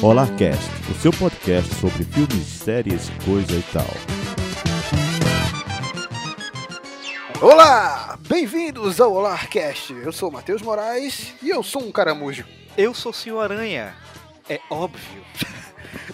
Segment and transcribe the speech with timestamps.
[0.00, 3.84] Olá Cast, o seu podcast sobre filmes, séries, coisa e tal.
[7.42, 8.16] Olá!
[8.28, 9.92] Bem-vindos ao Olarcast.
[9.92, 12.44] Eu sou o Matheus Moraes e eu sou um caramujo.
[12.76, 13.96] Eu sou o Senhor Aranha.
[14.48, 15.24] É óbvio.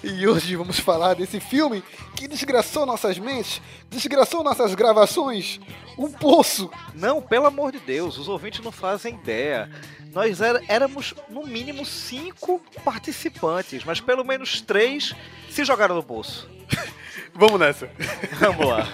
[0.02, 1.82] E hoje vamos falar desse filme
[2.14, 5.58] que desgraçou nossas mentes, desgraçou nossas gravações.
[5.96, 6.70] O Poço.
[6.94, 9.70] Não, pelo amor de Deus, os ouvintes não fazem ideia.
[10.14, 15.14] Nós era- éramos no mínimo cinco participantes, mas pelo menos três
[15.50, 16.48] se jogaram no bolso.
[17.34, 17.90] Vamos nessa.
[18.38, 18.86] Vamos lá.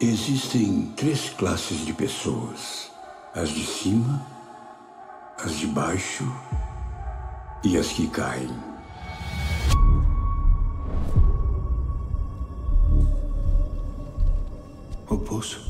[0.00, 2.90] Existem três classes de pessoas:
[3.34, 4.26] as de cima,
[5.38, 6.24] as de baixo
[7.64, 8.50] e as que caem.
[15.08, 15.60] O poço.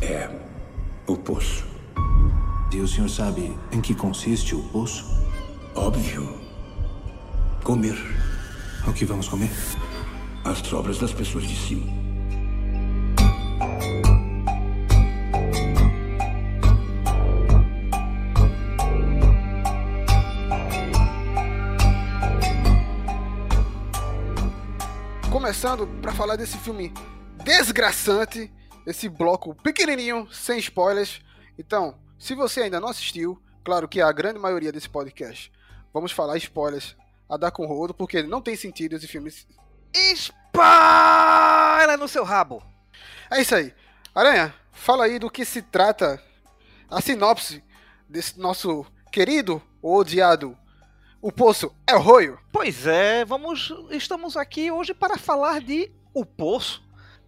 [0.00, 0.28] É
[1.06, 1.64] o poço.
[2.72, 5.04] E o senhor sabe em que consiste o poço?
[5.74, 6.38] Óbvio.
[7.64, 7.96] Comer
[8.86, 9.50] O que vamos comer?
[10.44, 11.86] as sobras das pessoas de cima.
[25.38, 26.92] Começando para falar desse filme
[27.44, 28.52] desgraçante,
[28.84, 31.20] esse bloco pequenininho, sem spoilers.
[31.56, 35.52] Então, se você ainda não assistiu, claro que é a grande maioria desse podcast,
[35.94, 36.96] vamos falar spoilers
[37.28, 39.32] a dar com rodo, porque não tem sentido esse filme.
[39.94, 40.36] Spoiler
[42.00, 42.60] no seu rabo.
[43.30, 43.72] É isso aí.
[44.12, 46.20] Aranha, fala aí do que se trata
[46.90, 47.62] a sinopse
[48.08, 50.58] desse nosso querido ou odiado
[51.20, 52.38] O Poço é o Roio.
[52.52, 53.74] Pois é, vamos.
[53.90, 56.80] Estamos aqui hoje para falar de O Poço,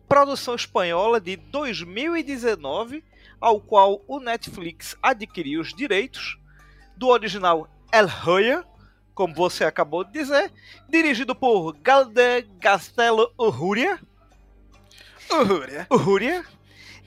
[0.08, 3.02] produção espanhola de 2019,
[3.40, 6.38] ao qual o Netflix adquiriu os direitos
[6.96, 8.64] do original El Hoya,
[9.12, 10.52] como você acabou de dizer,
[10.88, 13.98] dirigido por Galde Castelo Urruria.
[15.32, 15.86] Urruria.
[15.90, 16.44] Urruria.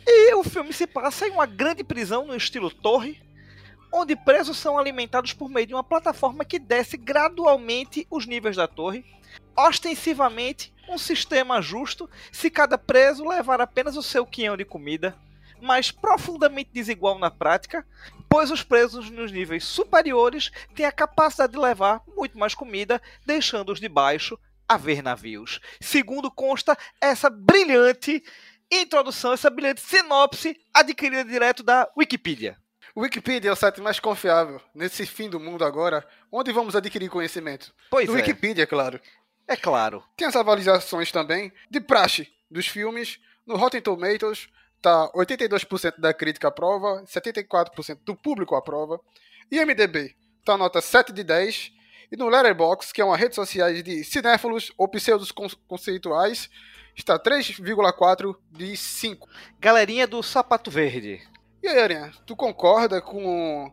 [0.06, 3.23] E o filme se passa em uma grande prisão no estilo torre,
[3.94, 8.68] onde presos são alimentados por meio de uma plataforma que desce gradualmente os níveis da
[8.68, 9.06] torre.
[9.56, 15.16] Ostensivamente, um sistema justo se cada preso levar apenas o seu quinhão de comida,
[15.62, 17.86] mas profundamente desigual na prática,
[18.28, 23.72] pois os presos nos níveis superiores têm a capacidade de levar muito mais comida, deixando
[23.72, 24.38] os de baixo
[24.68, 25.60] a ver navios.
[25.80, 28.24] Segundo consta essa brilhante
[28.72, 32.63] introdução, essa brilhante sinopse adquirida direto da Wikipedia.
[32.96, 37.10] O Wikipedia é o site mais confiável nesse fim do mundo agora, onde vamos adquirir
[37.10, 37.74] conhecimento.
[37.90, 39.00] Pois do é, Wikipedia, claro.
[39.48, 40.04] é claro.
[40.16, 43.20] Tem as avaliações também de praxe dos filmes.
[43.48, 44.48] No Rotten Tomatoes
[44.82, 49.00] tá 82% da crítica aprova, 74% do público aprova.
[49.52, 50.16] IMDB
[50.46, 51.72] tá nota 7 de 10.
[52.12, 56.48] E no Letterboxd, que é uma rede social de cinéfilos ou pseudos con- conceituais,
[56.96, 59.28] está 3,4 de 5.
[59.60, 61.22] Galerinha do Sapato Verde.
[61.64, 63.72] E aí, Arinha, tu concorda com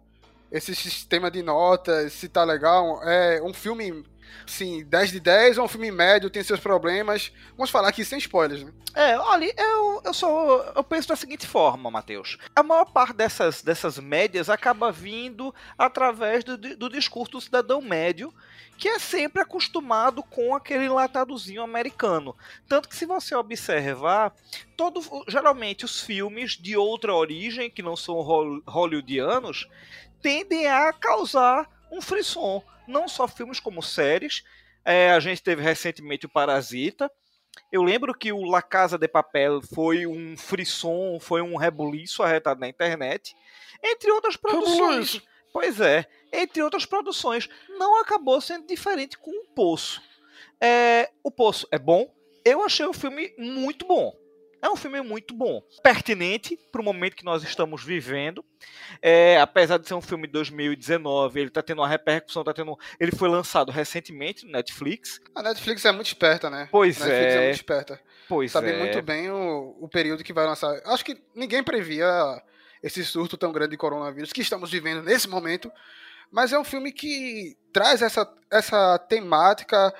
[0.48, 3.02] esse sistema de notas, se tá legal?
[3.02, 4.04] É um filme,
[4.46, 7.32] sim, 10 de 10 ou um filme médio, tem seus problemas?
[7.56, 8.72] Vamos falar aqui sem spoilers, né?
[8.94, 10.62] É, olha, eu, eu sou.
[10.74, 12.38] Eu penso da seguinte forma, Matheus.
[12.56, 18.34] A maior parte dessas, dessas médias acaba vindo através do, do discurso do cidadão médio,
[18.76, 22.34] que é sempre acostumado com aquele latadozinho americano.
[22.68, 24.32] Tanto que se você observar,
[24.76, 29.68] todo, geralmente os filmes de outra origem, que não são hol- hollywoodianos,
[30.20, 32.62] tendem a causar um frisson.
[32.86, 34.44] Não só filmes como séries.
[34.84, 37.10] É, a gente teve recentemente o Parasita.
[37.70, 42.60] Eu lembro que o La Casa de Papel foi um frisson, foi um rebuliço arretado
[42.60, 43.34] na internet.
[43.82, 45.22] Entre outras produções.
[45.52, 47.48] Pois é, entre outras produções.
[47.68, 50.02] Não acabou sendo diferente com o Poço.
[50.60, 52.12] É, o Poço é bom.
[52.44, 54.14] Eu achei o filme muito bom.
[54.62, 55.62] É um filme muito bom.
[55.82, 58.44] Pertinente para o momento que nós estamos vivendo.
[59.00, 62.78] É, apesar de ser um filme de 2019, ele está tendo uma repercussão, tá tendo.
[62.98, 65.20] Ele foi lançado recentemente no Netflix.
[65.34, 66.68] A Netflix é muito esperta, né?
[66.70, 67.36] Pois a Netflix é.
[67.36, 67.44] é.
[67.44, 68.00] muito esperta.
[68.28, 68.78] Pois Sabe é.
[68.78, 70.80] muito bem o, o período que vai lançar.
[70.84, 72.06] Acho que ninguém previa
[72.82, 75.70] esse surto tão grande de coronavírus que estamos vivendo nesse momento.
[76.30, 79.92] Mas é um filme que traz essa, essa temática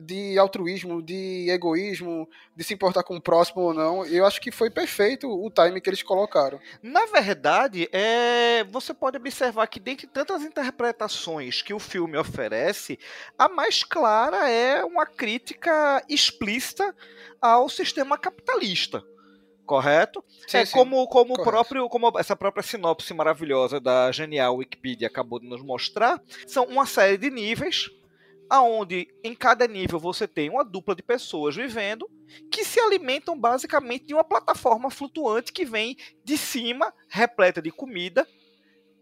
[0.00, 4.06] de altruísmo, de egoísmo, de se importar com o próximo ou não.
[4.06, 6.60] Eu acho que foi perfeito o time que eles colocaram.
[6.80, 12.98] Na verdade, é, você pode observar que dentre tantas interpretações que o filme oferece,
[13.36, 16.94] a mais clara é uma crítica explícita
[17.40, 19.02] ao sistema capitalista.
[19.68, 20.24] Correto?
[20.46, 21.50] Sim, é sim, como, como o correto.
[21.50, 26.86] próprio, como essa própria sinopse maravilhosa da genial Wikipedia acabou de nos mostrar, são uma
[26.86, 27.90] série de níveis,
[28.48, 32.08] aonde em cada nível você tem uma dupla de pessoas vivendo
[32.50, 38.26] que se alimentam basicamente de uma plataforma flutuante que vem de cima, repleta de comida,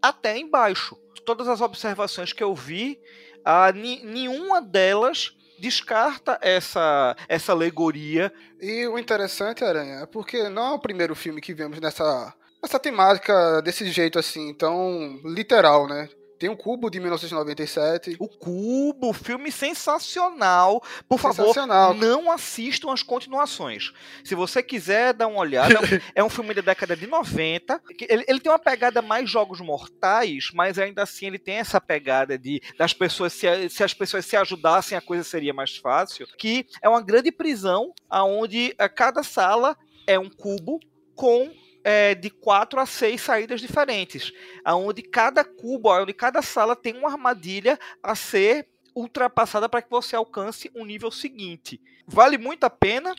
[0.01, 0.97] até embaixo.
[1.25, 2.99] Todas as observações que eu vi,
[3.45, 10.71] ah, nenhuma delas descarta essa, essa alegoria E o interessante, Aranha, é porque não é
[10.73, 16.09] o primeiro filme que vemos nessa, nessa temática desse jeito assim, tão literal, né?
[16.39, 18.15] Tem o Cubo de 1997.
[18.19, 20.81] O Cubo, filme sensacional.
[21.07, 21.93] Por favor, Sensacional.
[21.93, 23.91] não assistam as continuações.
[24.23, 25.73] Se você quiser dar uma olhada,
[26.15, 27.79] é um- um filme da década de 90.
[27.97, 31.79] que Ele, ele tem uma pegada mais jogos mortais, mas ainda assim ele tem essa
[31.79, 36.27] pegada de das pessoas se, se as pessoas se ajudassem a coisa seria mais fácil.
[36.37, 39.75] Que é uma grande prisão, aonde a cada sala
[40.05, 40.79] é um cubo
[41.15, 41.49] com
[41.87, 44.33] é, de quatro a seis saídas diferentes,
[44.65, 50.13] aonde cada cubo, onde cada sala tem uma armadilha a ser ultrapassada para que você
[50.13, 51.79] alcance um nível seguinte.
[52.05, 53.15] Vale muito a pena,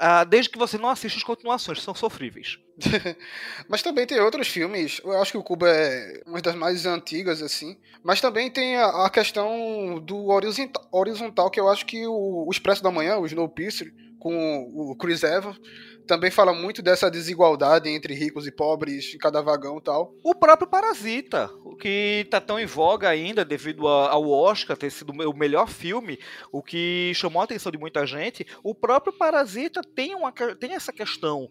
[0.00, 2.58] ah, desde que você não assista as continuações, são sofríveis.
[3.70, 5.00] Mas também tem outros filmes.
[5.04, 7.78] Eu acho que o Cubo é uma das mais antigas, assim.
[8.02, 12.50] Mas também tem a, a questão do horizontal, horizontal, que eu acho que o, o
[12.50, 15.58] Expresso da Manhã, o Snowpiercer, com o Chris Evans,
[16.06, 20.14] também fala muito dessa desigualdade entre ricos e pobres em cada vagão e tal.
[20.22, 25.10] O próprio Parasita, o que tá tão em voga ainda devido ao Oscar ter sido
[25.10, 26.20] o melhor filme,
[26.52, 30.92] o que chamou a atenção de muita gente, o próprio Parasita tem, uma, tem essa
[30.92, 31.48] questão.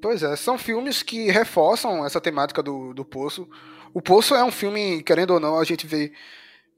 [0.00, 3.48] Pois é, são filmes que reforçam essa temática do, do Poço.
[3.92, 6.12] O Poço é um filme, querendo ou não, a gente vê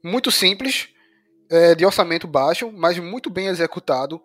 [0.03, 0.89] muito simples,
[1.47, 4.19] é, de orçamento baixo, mas muito bem executado.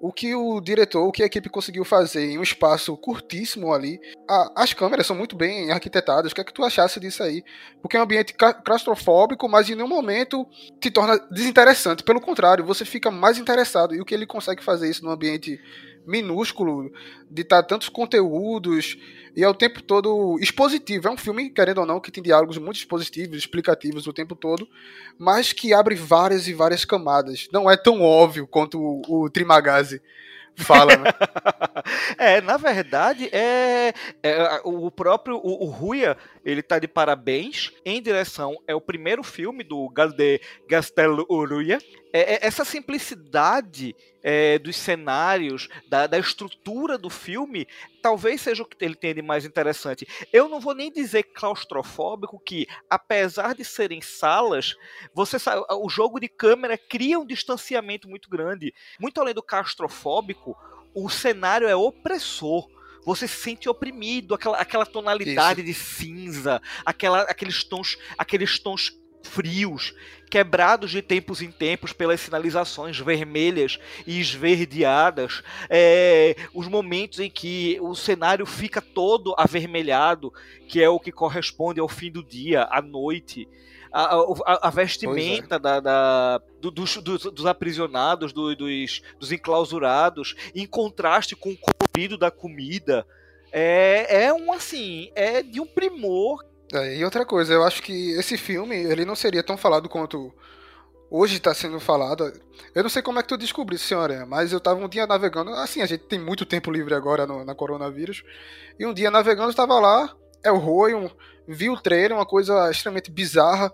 [0.00, 3.98] O que o diretor, o que a equipe conseguiu fazer em um espaço curtíssimo ali.
[4.30, 6.30] A- as câmeras são muito bem arquitetadas.
[6.30, 7.42] O que é que tu achasse disso aí?
[7.82, 8.32] Porque é um ambiente
[8.64, 10.46] claustrofóbico, mas em nenhum momento
[10.80, 12.04] te torna desinteressante.
[12.04, 13.94] Pelo contrário, você fica mais interessado.
[13.94, 15.58] E o que ele consegue fazer isso num ambiente
[16.06, 16.92] minúsculo,
[17.30, 18.98] de estar tantos conteúdos
[19.36, 21.08] e é o tempo todo expositivo.
[21.08, 24.68] É um filme, querendo ou não, que tem diálogos muito expositivos, explicativos o tempo todo,
[25.18, 27.48] mas que abre várias e várias camadas.
[27.52, 30.00] Não é tão óbvio quanto o, o Trimagazi
[30.56, 31.10] fala, né?
[32.18, 33.92] é, na verdade, é,
[34.22, 36.16] é, o próprio o, o Ruia,
[36.50, 41.78] ele tá de parabéns em direção é o primeiro filme do Galde Gastelum Uruia.
[42.10, 47.68] É, é, essa simplicidade é, dos cenários, da, da estrutura do filme,
[48.00, 50.08] talvez seja o que ele tem de mais interessante.
[50.32, 54.74] Eu não vou nem dizer claustrofóbico, que apesar de serem salas,
[55.12, 58.72] você sabe, o jogo de câmera cria um distanciamento muito grande.
[58.98, 60.56] Muito além do claustrofóbico,
[60.94, 62.66] o cenário é opressor.
[63.08, 69.94] Você se sente oprimido, aquela, aquela tonalidade de cinza, aquela, aqueles tons, aqueles tons frios,
[70.30, 77.78] quebrados de tempos em tempos pelas sinalizações vermelhas e esverdeadas, é, os momentos em que
[77.80, 80.30] o cenário fica todo avermelhado,
[80.68, 83.48] que é o que corresponde ao fim do dia, à noite.
[83.92, 90.34] A, a- a vestimenta da, da- do- dos, dos- dos aprisionados, do- dos, dos enclausurados,
[90.54, 93.06] em contraste com o colorido da comida.
[93.50, 98.10] É, é um assim, é de um primor É, e outra coisa, eu acho que
[98.12, 100.30] esse filme ele não seria tão falado quanto
[101.10, 102.30] hoje está sendo falado.
[102.74, 105.50] Eu não sei como é que tu descobriu, senhora, mas eu tava um dia navegando.
[105.52, 108.22] Assim, a gente tem muito tempo livre agora no- na coronavírus.
[108.78, 110.14] E um dia navegando, estava lá,
[110.44, 110.92] é o Roy,
[111.48, 113.72] vi o trailer, uma coisa extremamente bizarra.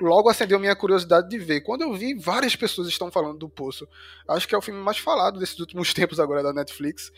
[0.00, 1.62] Logo acendeu minha curiosidade de ver.
[1.62, 3.88] Quando eu vi, várias pessoas estão falando do Poço.
[4.28, 7.10] Acho que é o filme mais falado desses últimos tempos agora da Netflix.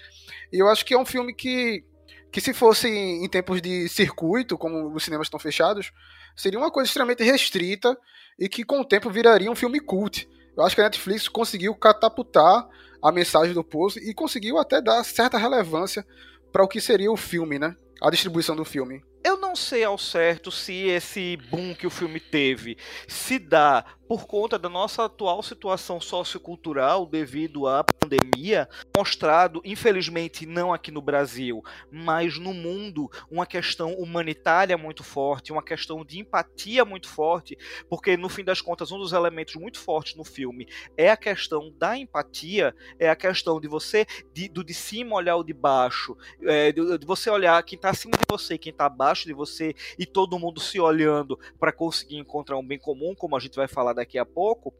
[0.50, 1.84] E eu acho que é um filme que
[2.32, 5.90] que se fosse em tempos de circuito, como os cinemas estão fechados,
[6.36, 7.98] seria uma coisa extremamente restrita
[8.38, 10.28] e que com o tempo viraria um filme cult.
[10.56, 12.68] Eu acho que a Netflix conseguiu catapultar
[13.02, 16.06] a mensagem do Poço e conseguiu até dar certa relevância
[16.52, 17.74] para o que seria o filme, né?
[18.00, 19.02] A distribuição do filme.
[19.22, 24.26] Eu não sei ao certo se esse boom que o filme teve se dá por
[24.26, 31.62] conta da nossa atual situação sociocultural devido à pandemia, mostrado, infelizmente não aqui no Brasil,
[31.92, 37.56] mas no mundo, uma questão humanitária muito forte, uma questão de empatia muito forte,
[37.88, 41.72] porque no fim das contas um dos elementos muito fortes no filme é a questão
[41.78, 46.16] da empatia, é a questão de você de, do de cima olhar o de baixo,
[46.42, 49.72] é, de, de você olhar quem está acima de você, quem está abaixo de você
[49.96, 53.68] e todo mundo se olhando para conseguir encontrar um bem comum, como a gente vai
[53.68, 54.74] falar daqui a pouco,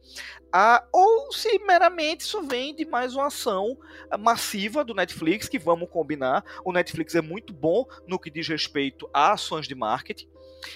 [0.51, 3.77] a, ou se meramente isso vem de mais uma ação
[4.19, 9.09] massiva do Netflix, que vamos combinar, o Netflix é muito bom no que diz respeito
[9.13, 10.27] a ações de marketing.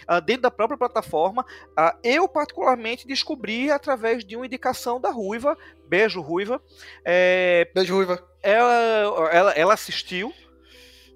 [0.10, 5.56] Uh, dentro da própria plataforma, uh, eu particularmente descobri através de uma indicação da Ruiva,
[5.88, 6.62] beijo Ruiva,
[7.04, 8.24] é, Beijo, Ruiva.
[8.42, 10.34] ela, ela, ela assistiu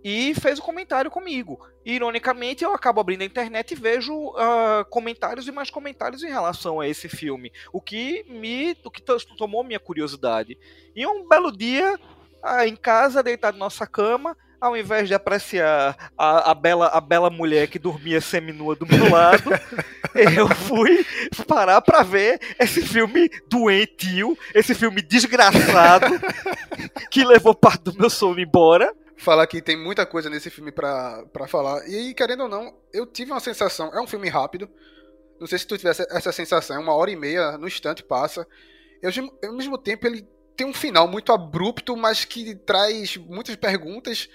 [0.03, 1.59] e fez o comentário comigo.
[1.85, 6.79] Ironicamente, eu acabo abrindo a internet e vejo ah, comentários e mais comentários em relação
[6.79, 10.57] a esse filme, o que me, o que to- tomou minha curiosidade.
[10.95, 11.97] E um belo dia,
[12.43, 16.99] ah, em casa, deitado na nossa cama, ao invés de apreciar a, a bela, a
[16.99, 19.49] bela mulher que dormia seminua do meu lado,
[20.35, 21.05] eu fui
[21.47, 26.07] parar pra ver esse filme doentio, esse filme desgraçado,
[27.09, 28.93] que levou parte do meu sono embora.
[29.19, 31.87] Falar que tem muita coisa nesse filme pra, pra falar.
[31.89, 33.91] E querendo ou não, eu tive uma sensação.
[33.93, 34.69] É um filme rápido.
[35.39, 36.77] Não sei se tu tivesse essa sensação.
[36.77, 38.47] É uma hora e meia, no instante passa.
[39.01, 39.11] Eu,
[39.43, 44.29] ao mesmo tempo, ele tem um final muito abrupto, mas que traz muitas perguntas.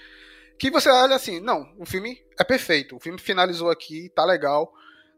[0.57, 2.95] Que você olha assim: não, o filme é perfeito.
[2.95, 4.71] O filme finalizou aqui, tá legal.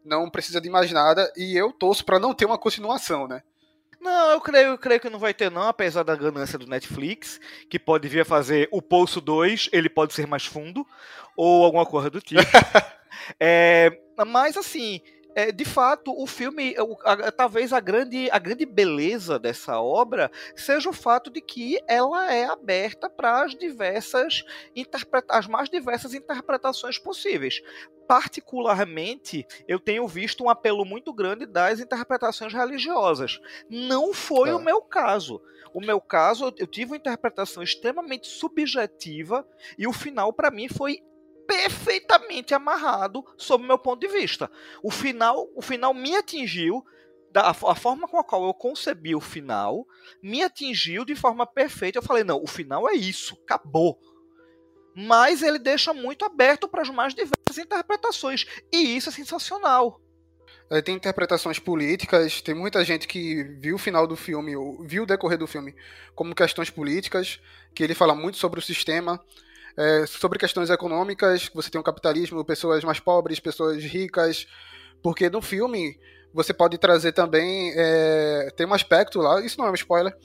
[0.04, 1.32] Não precisa de mais nada.
[1.36, 3.42] E eu torço pra não ter uma continuação, né?
[4.00, 7.39] Não, eu creio, eu creio que não vai ter não, apesar da ganância do Netflix,
[7.70, 10.86] que pode vir a fazer o Poço 2, ele pode ser mais fundo,
[11.36, 12.42] ou alguma coisa do tipo.
[13.39, 15.01] É, mas assim,
[15.39, 20.32] é, de fato, o filme, o- a- talvez a grande, a grande beleza dessa obra
[20.56, 24.44] seja o fato de que ela é aberta para as diversas
[25.29, 27.62] as mais diversas interpretações possíveis.
[28.08, 33.39] Particularmente, eu tenho visto um apelo muito grande das interpretações religiosas.
[33.70, 35.41] Não foi o meu caso.
[35.74, 39.46] O meu caso, eu- eu tive uma interpretação extremamente subjetiva
[39.77, 41.01] e o final, para mim, foi
[41.48, 44.51] perfeitamente amarrado sob meu ponto de vista.
[44.84, 46.84] O final, o final me atingiu
[47.32, 49.88] da a forma com a qual eu concebi o final,
[50.22, 51.98] me atingiu de forma perfeita.
[51.98, 54.00] Eu falei, não, o final é isso, acabou.
[54.96, 58.46] Mas ele deixa muito aberto para as mais diversas interpretações.
[58.72, 60.01] E isso é sensacional.
[60.70, 65.04] É, tem interpretações políticas, tem muita gente que viu o final do filme, ou viu
[65.04, 65.74] o decorrer do filme
[66.13, 67.39] como questões políticas,
[67.74, 69.24] que ele fala muito sobre o sistema,
[69.78, 74.48] é, sobre questões econômicas, você tem o capitalismo, pessoas mais pobres, pessoas ricas,
[75.04, 75.98] porque no filme
[76.34, 80.16] você pode trazer também, é, tem um aspecto lá, isso não é um spoiler,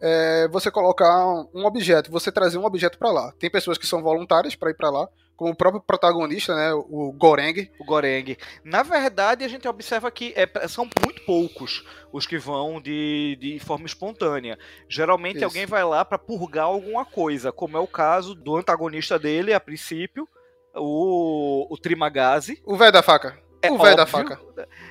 [0.00, 3.32] é, você colocar um objeto, você trazer um objeto para lá.
[3.38, 7.12] Tem pessoas que são voluntárias para ir para lá, como o próprio protagonista, né, o
[7.12, 8.36] Goreng, o Goreng.
[8.62, 13.58] Na verdade, a gente observa que é- são muito poucos os que vão de, de
[13.58, 14.58] forma espontânea.
[14.88, 15.44] Geralmente Isso.
[15.46, 19.58] alguém vai lá para purgar alguma coisa, como é o caso do antagonista dele, a
[19.60, 20.28] princípio,
[20.74, 22.60] o, o Trimagazi.
[22.64, 23.38] o velho da faca.
[23.60, 24.40] É o velho da faca.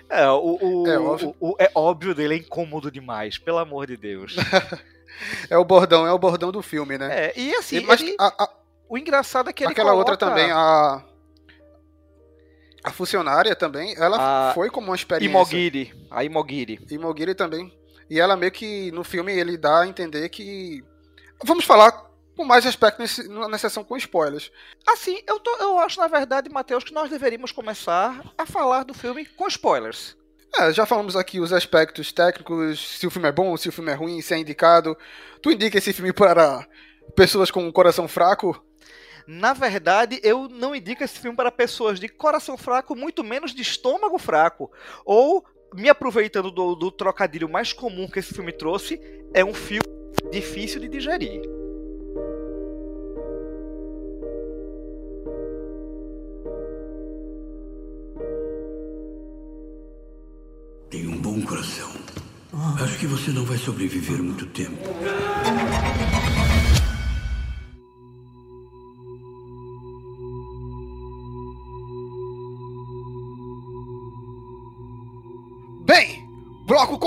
[0.09, 1.35] É, o, o- É óbvio.
[1.39, 4.35] o- é óbvio dele, é incômodo demais, pelo amor de Deus.
[5.49, 7.27] É o bordão, é o bordão do filme, né?
[7.27, 8.49] É, e assim, E- mas ele- a- a-
[8.91, 11.03] o engraçado é que ele aquela outra coloca- também, a.
[12.83, 15.31] A funcionária também, ela A foi como uma experiência.
[15.31, 16.79] Imogiri, a Imogiri.
[16.89, 17.71] Imogiri também.
[18.09, 20.83] E ela meio que no filme ele dá a entender que.
[21.43, 21.91] Vamos falar
[22.35, 24.51] com mais respeito nesse, na sessão com spoilers.
[24.87, 28.93] Assim, eu, tô- eu acho, na verdade, Matheus, que nós deveríamos começar a falar do
[28.95, 30.17] filme com spoilers.
[30.57, 33.91] É, já falamos aqui os aspectos técnicos, se o filme é bom, se o filme
[33.91, 34.97] é ruim, se é indicado.
[35.41, 36.67] Tu indica esse filme para
[37.15, 38.59] pessoas com um coração fraco?
[39.33, 43.61] Na verdade, eu não indico esse filme para pessoas de coração fraco, muito menos de
[43.61, 44.69] estômago fraco.
[45.05, 48.99] Ou, me aproveitando do, do trocadilho mais comum que esse filme trouxe,
[49.33, 49.87] é um filme
[50.29, 51.43] difícil de digerir.
[60.89, 61.89] Tem um bom coração.
[62.83, 64.83] Acho que você não vai sobreviver muito tempo.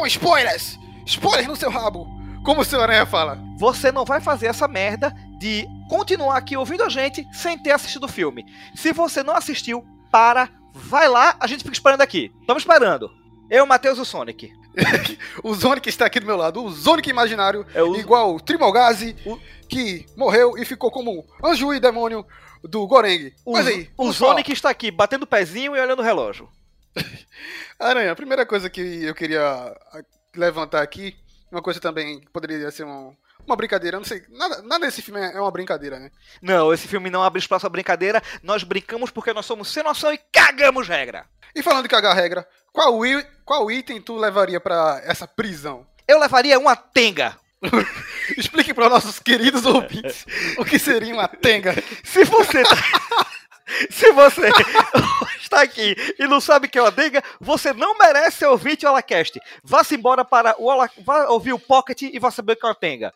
[0.04, 0.78] Com spoilers!
[1.06, 2.06] Spoilers no seu rabo!
[2.44, 3.38] Como o seu Aranha fala.
[3.56, 8.04] Você não vai fazer essa merda de continuar aqui ouvindo a gente sem ter assistido
[8.04, 8.44] o filme.
[8.74, 9.82] Se você não assistiu,
[10.12, 12.30] para, vai lá, a gente fica esperando aqui.
[12.42, 13.10] Estamos esperando.
[13.50, 14.52] Eu, Matheus e o Sonic.
[15.42, 16.62] o Zonic está aqui do meu lado.
[16.62, 21.72] O Zonic imaginário, É o- igual o Trimolgazi, O- que morreu e ficou como anjo
[21.72, 22.26] e demônio
[22.62, 23.32] do Goreng.
[23.42, 24.32] O, Mas aí, o vamos falar.
[24.32, 26.46] Sonic está aqui, batendo o pezinho e olhando o relógio.
[27.78, 30.02] Aranha, a primeira coisa que eu queria ah,
[30.36, 31.16] levantar aqui,
[31.50, 33.14] uma coisa também que poderia ser um-
[33.46, 36.10] uma brincadeira, não sei, nada, nada desse filme é uma brincadeira, né?
[36.40, 38.22] Não, esse filme não abre espaço à brincadeira.
[38.42, 41.26] Nós brincamos porque nós somos sem noção e cagamos regra.
[41.54, 42.98] E falando de cagar regra, qual,
[43.44, 45.86] qual item tu levaria pra essa prisão?
[46.08, 47.36] Eu levaria uma tenga.
[48.36, 50.24] Explique para nossos queridos ouvintes
[50.58, 51.74] o que seria uma tenga.
[52.02, 52.76] Se você tá...
[53.90, 54.50] Se você
[55.40, 58.88] está aqui e não sabe o que é uma tenga, você não merece ouvir o
[58.88, 59.40] Holacast.
[59.62, 60.90] Vá-se embora para o Hola...
[60.98, 63.12] Vá ouvir o Pocket e vá saber o que é uma tenga.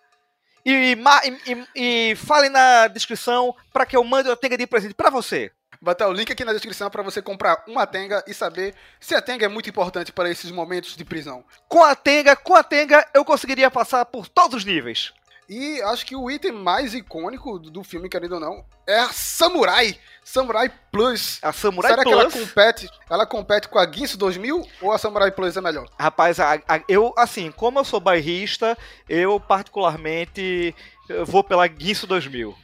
[0.65, 4.95] E, e- e- e fale na descrição para que eu mande uma tenga de presente
[4.95, 5.51] para você.
[5.81, 9.15] Vai estar o link aqui na descrição para você comprar uma tenga e saber se
[9.15, 11.45] a tenga é muito importante para esses momentos de prisão.
[11.69, 15.13] Com a tenga, com a tenga, eu conseguiria passar por todos os níveis.
[15.49, 19.97] E acho que o item mais icônico do filme, querendo ou não, é a Samurai.
[20.23, 21.39] Samurai Plus.
[21.41, 22.21] A Samurai Será que Plus.
[22.21, 25.89] ela compete, ela compete com a Guinso 2000 ou a Samurai Plus é melhor?
[25.99, 28.77] Rapaz, a- a- eu, assim, como eu sou bairrista,
[29.09, 30.75] eu particularmente
[31.09, 32.55] eu vou pela Guinso 2000.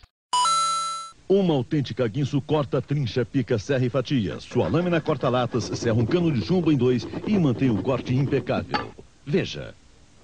[1.26, 4.38] Uma autêntica guinso corta, trincha, pica, serra e fatia.
[4.40, 8.14] Sua lâmina corta latas, serra um cano de chumbo em dois e mantém o corte
[8.14, 8.90] impecável.
[9.26, 9.74] Veja,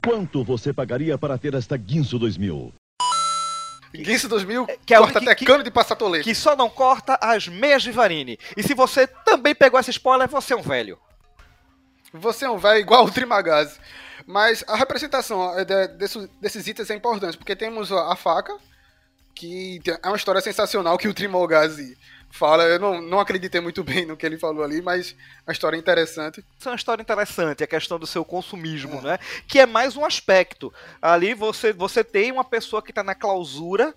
[0.04, 2.72] quanto você pagaria para ter esta Guinso 2000?
[3.92, 6.24] Guinso 2000 que é corta que- até que- cano de passar tolete.
[6.24, 8.38] Que só não corta as meias de Varine.
[8.56, 10.98] E se você também pegou essa spoiler, você é um velho.
[12.12, 13.78] Você é um velho igual o Trimagazi.
[14.26, 18.56] Mas a representação é, de- desse- desses itens é importante, porque temos a faca,
[19.34, 21.96] que é uma história sensacional que o Trimagazi
[22.30, 22.64] fala.
[22.64, 25.14] Eu não, não acreditei muito bem no que ele falou ali, mas
[25.46, 26.44] é uma história interessante.
[26.58, 29.18] Isso é uma história interessante, a questão do seu consumismo, né?
[29.46, 30.72] Que é mais um aspecto.
[31.00, 33.94] Ali você, você tem uma pessoa que está na clausura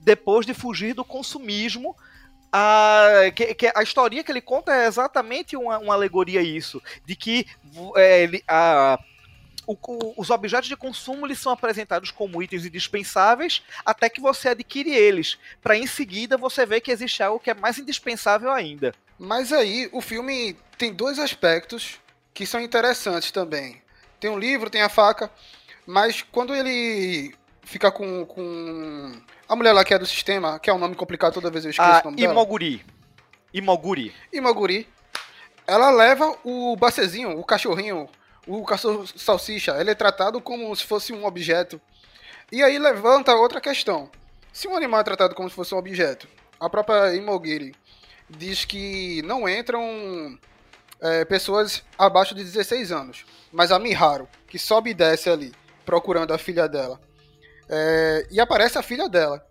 [0.00, 1.96] depois de fugir do consumismo.
[2.56, 6.80] A, que, que a historinha que ele conta é exatamente uma, uma alegoria a isso.
[7.04, 7.46] De que
[7.96, 8.98] é, ele- a-
[9.66, 14.50] o- o- os objetos de consumo eles são apresentados como itens indispensáveis até que você
[14.50, 15.38] adquire eles.
[15.62, 18.94] Para em seguida você ver que existe algo que é mais indispensável ainda.
[19.18, 22.00] Mas aí, o filme tem dois aspectos
[22.32, 23.80] que são interessantes também.
[24.18, 25.30] Tem um livro, tem a faca,
[25.86, 29.12] mas quando ele fica com, com
[29.48, 31.70] a mulher lá que é do sistema, que é um nome complicado toda vez eu
[31.70, 32.32] esqueço A o nome dela.
[32.32, 32.84] Imoguri.
[33.52, 34.14] Imoguri.
[34.32, 34.88] Imoguri,
[35.66, 38.08] ela leva o bacezinho, o cachorrinho,
[38.46, 41.80] o cachorro salsicha, ele é tratado como se fosse um objeto.
[42.52, 44.10] E aí levanta outra questão.
[44.52, 46.28] Se um animal é tratado como se fosse um objeto,
[46.60, 47.74] a própria Imogiri
[48.28, 50.38] diz que não entram
[51.00, 53.24] é, pessoas abaixo de 16 anos.
[53.52, 55.52] Mas a Miharu, que sobe e desce ali,
[55.84, 57.00] procurando a filha dela.
[57.68, 59.44] é, e aparece a filha dela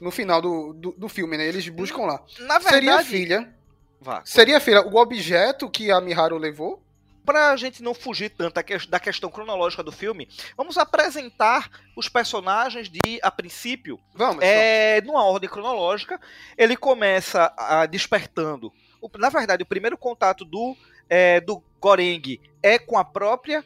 [0.00, 1.46] no final do, do, do filme, né?
[1.46, 2.22] Eles buscam lá.
[2.40, 3.54] Na verdade, Seria a filha.
[4.00, 4.22] Vá.
[4.24, 6.83] Seria, filha, o objeto que a Miharu levou?
[7.24, 12.08] Pra gente não fugir tanto da que- da questão cronológica do filme, vamos apresentar os
[12.08, 14.42] personagens de, a princípio, Vamos.
[14.44, 16.20] é, numa ordem cronológica.
[16.56, 18.72] Ele começa a, despertando.
[19.18, 20.76] Na verdade, o primeiro contato do,
[21.08, 23.64] é, do Goreng é com a própria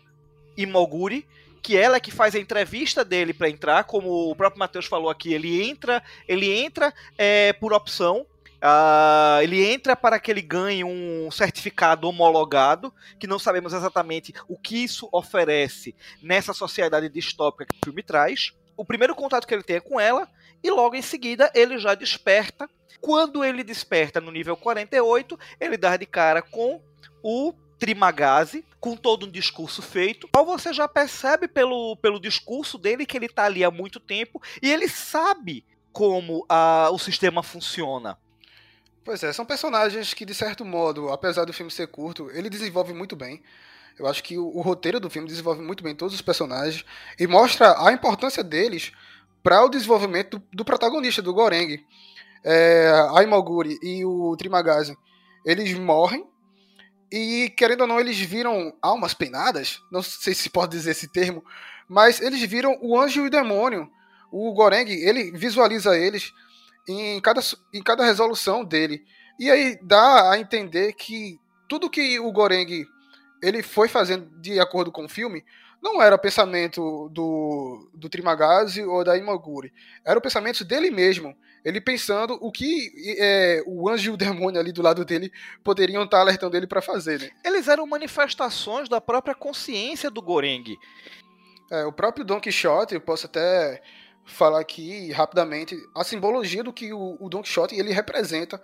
[0.57, 1.27] Imoguri,
[1.63, 5.11] que ela é que faz a entrevista dele para entrar, como o próprio Matheus falou
[5.11, 8.25] aqui, ele entra, ele entra é, por opção.
[8.61, 14.59] Ah, ele entra para que ele ganhe um certificado homologado, que não sabemos exatamente o
[14.59, 18.53] que isso oferece nessa sociedade distópica que o filme traz.
[18.77, 20.29] O primeiro contato que ele tem é com ela,
[20.63, 22.69] e logo em seguida ele já desperta.
[23.01, 26.83] Quando ele desperta no nível 48, ele dá de cara com
[27.23, 30.29] o Trimagazi, com todo um discurso feito.
[30.33, 34.43] Qual você já percebe pelo, pelo discurso dele que ele está ali há muito tempo
[34.61, 38.19] e ele sabe como ah, o sistema funciona.
[39.05, 42.93] Pois é, são personagens que, de certo modo, apesar do filme ser curto, ele desenvolve
[42.93, 43.43] muito bem.
[43.99, 46.85] Eu acho que o, o roteiro do filme desenvolve muito bem todos os personagens
[47.19, 48.93] e mostra a importância deles
[49.43, 51.85] para o desenvolvimento do, do protagonista, do Goreng.
[52.45, 54.97] É, a Imoguri e o Trimagazi,
[55.45, 56.25] eles morrem
[57.11, 59.81] e, querendo ou não, eles viram almas penadas.
[59.91, 61.43] Não sei se pode dizer esse termo,
[61.89, 63.91] mas eles viram o anjo e o demônio.
[64.31, 66.33] O Goreng, ele visualiza eles
[66.89, 67.41] em cada,
[67.73, 69.05] em cada resolução dele.
[69.39, 72.87] E aí dá a entender que tudo que o Goreng
[73.43, 75.45] ele foi fazendo de acordo com o filme,
[75.81, 79.73] não era o pensamento do, do Trimagazi ou da Imaguri.
[80.05, 81.37] Era o pensamento dele mesmo.
[81.65, 85.31] Ele pensando o que é, o anjo e o demônio ali do lado dele
[85.63, 87.31] poderiam estar alertando ele para fazer, né?
[87.45, 90.77] Eles eram manifestações da própria consciência do Goreng.
[91.71, 93.81] É, o próprio Don Quixote, eu posso até
[94.29, 98.63] falar aqui rapidamente a simbologia do que o, o Don Quixote ele representa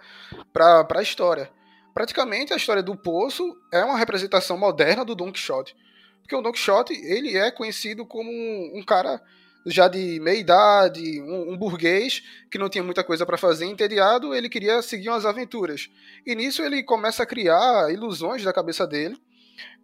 [0.52, 1.50] para a história.
[1.92, 5.76] Praticamente a história do Poço é uma representação moderna do Don Quixote.
[6.20, 9.20] Porque o Don Quixote ele é conhecido como um, um cara
[9.66, 14.34] já de meia idade, um, um burguês que não tinha muita coisa para fazer, entediado,
[14.34, 15.88] ele queria seguir umas aventuras.
[16.26, 19.16] E nisso ele começa a criar ilusões da cabeça dele.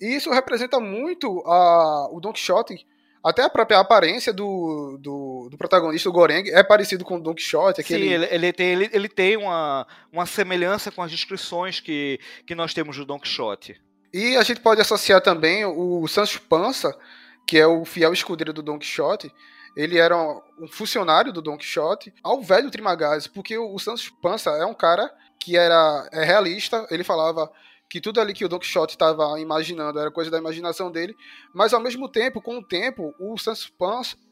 [0.00, 2.86] E isso representa muito a, o Don Quixote
[3.22, 7.34] até a própria aparência do, do, do protagonista, o Goreng, é parecido com o Don
[7.34, 7.80] Quixote.
[7.80, 8.08] Aquele...
[8.08, 12.54] Sim, ele, ele tem, ele, ele tem uma, uma semelhança com as descrições que, que
[12.54, 13.80] nós temos do Don Quixote.
[14.12, 16.96] E a gente pode associar também o Sancho Panza,
[17.46, 19.32] que é o fiel escudeiro do Don Quixote.
[19.76, 24.64] Ele era um funcionário do Don Quixote, ao velho Trimagazzi, porque o Sancho Panza é
[24.64, 27.50] um cara que era é realista, ele falava
[27.90, 31.16] que tudo ali que o Don Quixote estava imaginando era coisa da imaginação dele,
[31.52, 33.72] mas ao mesmo tempo, com o tempo, o Sancho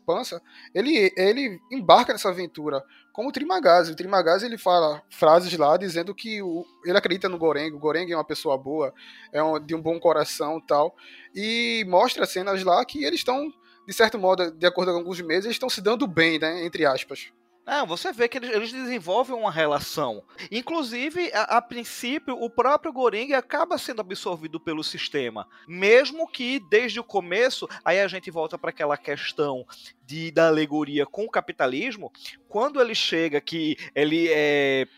[0.07, 0.41] Panza,
[0.73, 3.91] ele, ele embarca nessa aventura, como o Trimagazzi.
[3.91, 8.09] O Trimagazzi ele fala frases lá dizendo que o, ele acredita no Goreng, o Goreng
[8.13, 8.95] é uma pessoa boa,
[9.33, 10.95] é um, de um bom coração tal,
[11.35, 13.53] e mostra cenas lá que eles estão,
[13.89, 16.87] de certo modo, de acordo com alguns meses, eles estão se dando bem, né, entre
[16.87, 17.33] aspas.
[17.69, 20.25] Não, você vê que eles, eles desenvolvem uma relação.
[20.51, 25.47] Inclusive, a, a, princípio, o próprio Goreng acaba sendo absorvido pelo sistema.
[25.67, 29.67] Mesmo que, desde o começo, aí a gente volta para aquela questão
[30.07, 32.11] de, da alegoria com o capitalismo,
[32.49, 34.89] quando ele chega que ele é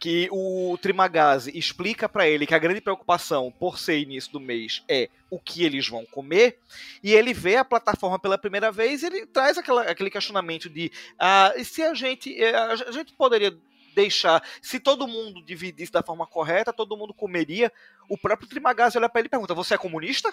[0.00, 4.82] que o Trimagazi explica para ele que a grande preocupação por ser início do mês
[4.88, 6.58] é o que eles vão comer,
[7.04, 10.90] e ele vê a plataforma pela primeira vez, e ele traz aquela, aquele questionamento de
[11.18, 13.54] ah, se a gente eh, a gente poderia
[13.94, 17.70] deixar, se todo mundo dividisse da forma correta, todo mundo comeria.
[18.08, 20.32] O próprio Trimagazi olha para ele e pergunta: "Você é comunista?"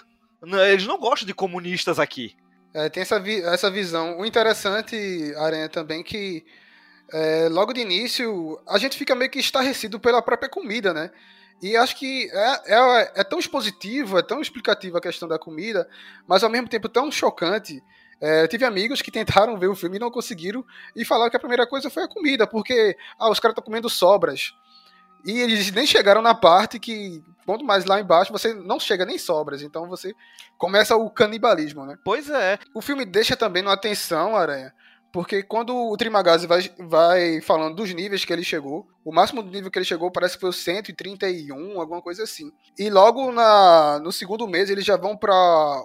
[0.70, 2.34] Eles não gostam de comunistas aqui.
[2.72, 4.18] É, tem essa, vi essa visão.
[4.18, 4.96] O interessante,
[5.36, 6.44] Aranha, também que
[7.12, 11.10] é, logo de início, a gente fica meio que estarrecido pela própria comida, né?
[11.60, 15.88] E acho que é, é, é tão expositivo, é tão explicativo a questão da comida,
[16.26, 17.82] mas ao mesmo tempo tão chocante.
[18.20, 21.40] É, tive amigos que tentaram ver o filme e não conseguiram, e falaram que a
[21.40, 24.52] primeira coisa foi a comida, porque ah, os caras estão comendo sobras.
[25.24, 29.18] E eles nem chegaram na parte que, quanto mais lá embaixo, você não chega nem
[29.18, 29.62] sobras.
[29.62, 30.14] Então você
[30.56, 31.96] começa o canibalismo, né?
[32.04, 32.58] Pois é.
[32.74, 34.72] O filme deixa também numa atenção, Aranha,
[35.18, 39.50] porque quando o Trimagazi vai, vai falando dos níveis que ele chegou, o máximo do
[39.50, 42.52] nível que ele chegou parece que foi o 131, alguma coisa assim.
[42.78, 45.34] E logo na, no segundo mês eles já vão para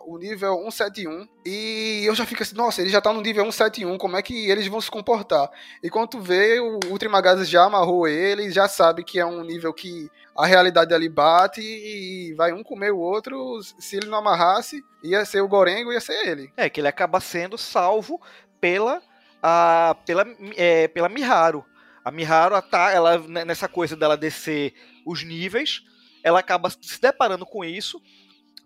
[0.05, 1.27] o nível 171.
[1.43, 4.51] E eu já fico assim, nossa, ele já tá no nível 171, como é que
[4.51, 5.49] eles vão se comportar?
[5.81, 9.43] E quando tu vê, o, o Trimagazi já amarrou ele, já sabe que é um
[9.43, 13.59] nível que a realidade ali bate e vai um comer o outro.
[13.79, 16.53] Se ele não amarrasse, ia ser o Gorengo, ia ser ele.
[16.55, 18.21] É, que ele acaba sendo salvo
[18.61, 19.01] pela
[19.43, 20.25] a, pela,
[20.55, 21.65] é, pela Miharu.
[22.03, 24.73] A Miharu, tá, ela, nessa coisa dela descer
[25.05, 25.83] os níveis,
[26.23, 28.01] ela acaba se deparando com isso,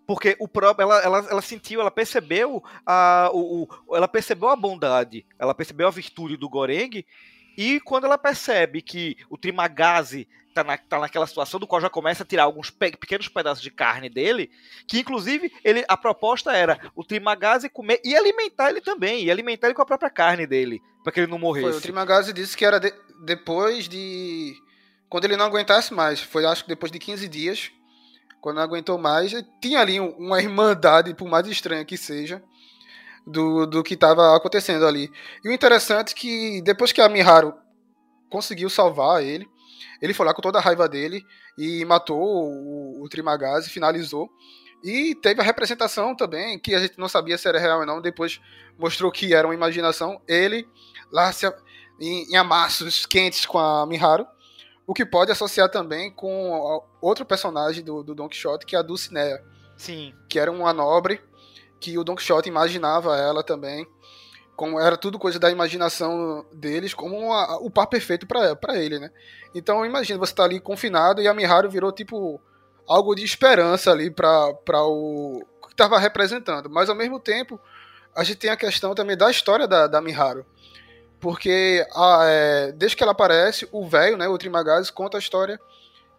[0.06, 4.56] porque o próprio, ela, ela, ela sentiu, ela percebeu a, o, o, ela percebeu a
[4.56, 7.04] bondade, ela percebeu a virtude do Goreng,
[7.56, 11.90] e quando ela percebe que o Trimagazi tá, na, tá naquela situação do qual já
[11.90, 14.50] começa a tirar alguns pe pequenos pedaços de carne dele,
[14.86, 19.68] que inclusive ele, a proposta era o Trimagazi comer e alimentar ele também, e alimentar
[19.68, 21.68] ele com a própria carne dele, para que ele não morresse.
[21.68, 22.92] Foi, o Trimagazi disse que era de,
[23.24, 24.54] depois de.
[25.08, 27.70] Quando ele não aguentasse mais, foi acho que depois de 15 dias,
[28.40, 32.42] quando não aguentou mais, tinha ali uma irmandade, por mais estranha que seja,
[33.26, 35.10] do, do que estava acontecendo ali.
[35.42, 37.54] E o interessante é que depois que a Miharu
[38.28, 39.48] conseguiu salvar ele,
[40.00, 41.24] ele foi lá com toda a raiva dele
[41.56, 44.30] e matou o, o Trimagazi, finalizou.
[44.82, 48.00] E teve a representação também, que a gente não sabia se era real ou não,
[48.00, 48.40] depois
[48.78, 50.20] mostrou que era uma imaginação.
[50.26, 50.68] Ele
[51.10, 51.46] lá se,
[52.00, 54.26] em, em amassos quentes com a Miharu,
[54.86, 58.82] o que pode associar também com outro personagem do, do Don Quixote, que é a
[58.82, 59.44] Dulcinea.
[59.76, 60.14] Sim.
[60.28, 61.20] Que era uma nobre,
[61.80, 63.86] que o Don Quixote imaginava ela também
[64.58, 69.08] como era tudo coisa da imaginação deles, como o par perfeito para ele, né?
[69.54, 72.40] Então imagina, você tá ali confinado e a Miharu virou tipo
[72.84, 76.68] algo de esperança ali para o que estava representando.
[76.68, 77.60] Mas ao mesmo tempo,
[78.12, 80.44] a gente tem a questão também da história da, da Miharu.
[81.20, 85.60] Porque a, é, desde que ela aparece, o velho, né, o Trimagazi, conta a história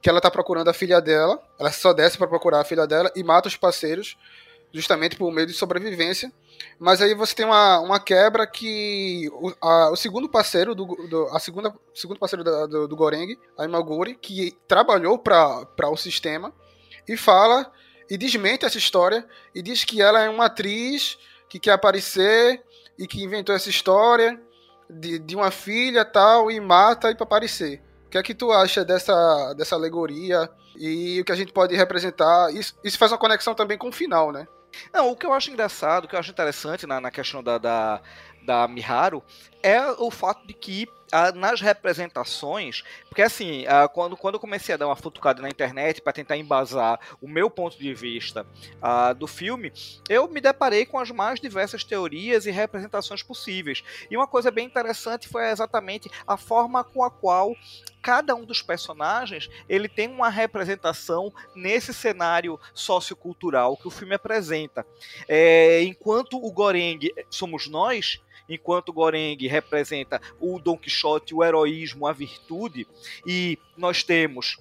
[0.01, 1.37] que ela tá procurando a filha dela.
[1.59, 4.17] Ela só desce para procurar a filha dela e mata os parceiros,
[4.71, 6.31] justamente por meio de sobrevivência.
[6.77, 11.27] Mas aí você tem uma, uma quebra que o, a- o segundo parceiro do, do
[11.27, 16.53] a segunda segundo parceiro da- do, do Goreng, a Imaguri, que trabalhou para o sistema
[17.07, 17.71] e fala
[18.09, 21.17] e desmente essa história e diz que ela é uma atriz
[21.47, 22.63] que quer aparecer
[22.97, 24.39] e que inventou essa história
[24.89, 27.81] de, de uma filha tal e mata para aparecer.
[28.05, 31.75] O que é que tu acha dessa, dessa alegoria e o que a gente pode
[31.75, 32.51] representar?
[32.53, 34.47] Isso, isso faz uma conexão também com o final, né?
[34.93, 37.57] Não, o que eu acho engraçado, o que eu acho interessante na, na questão da,
[37.57, 38.01] da,
[38.41, 39.23] da Miharu
[39.61, 40.87] é o fato de que
[41.35, 46.13] nas representações, porque assim, quando, quando eu comecei a dar uma futucada na internet para
[46.13, 48.45] tentar embasar o meu ponto de vista
[49.17, 49.71] do filme,
[50.07, 53.83] eu me deparei com as mais diversas teorias e representações possíveis.
[54.09, 57.55] E uma coisa bem interessante foi exatamente a forma com a qual
[58.01, 64.85] cada um dos personagens ele tem uma representação nesse cenário sociocultural que o filme apresenta.
[65.27, 72.11] É, enquanto o Goreng somos nós, enquanto Goreng representa o Don Quixote, o heroísmo, a
[72.11, 72.87] virtude,
[73.25, 74.57] e nós temos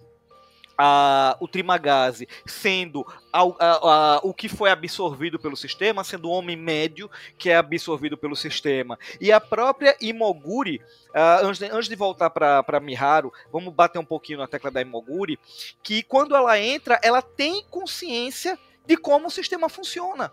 [0.81, 6.57] a- o Trimagazi sendo a- a- o que foi absorvido pelo sistema, sendo o homem
[6.57, 8.96] médio que é absorvido pelo sistema.
[9.20, 10.81] E a própria Imoguri,
[11.42, 15.37] antes, de, antes de voltar para Miharu, vamos bater um pouquinho na tecla da Imoguri,
[15.83, 20.33] que quando ela entra, ela tem consciência de como o sistema funciona.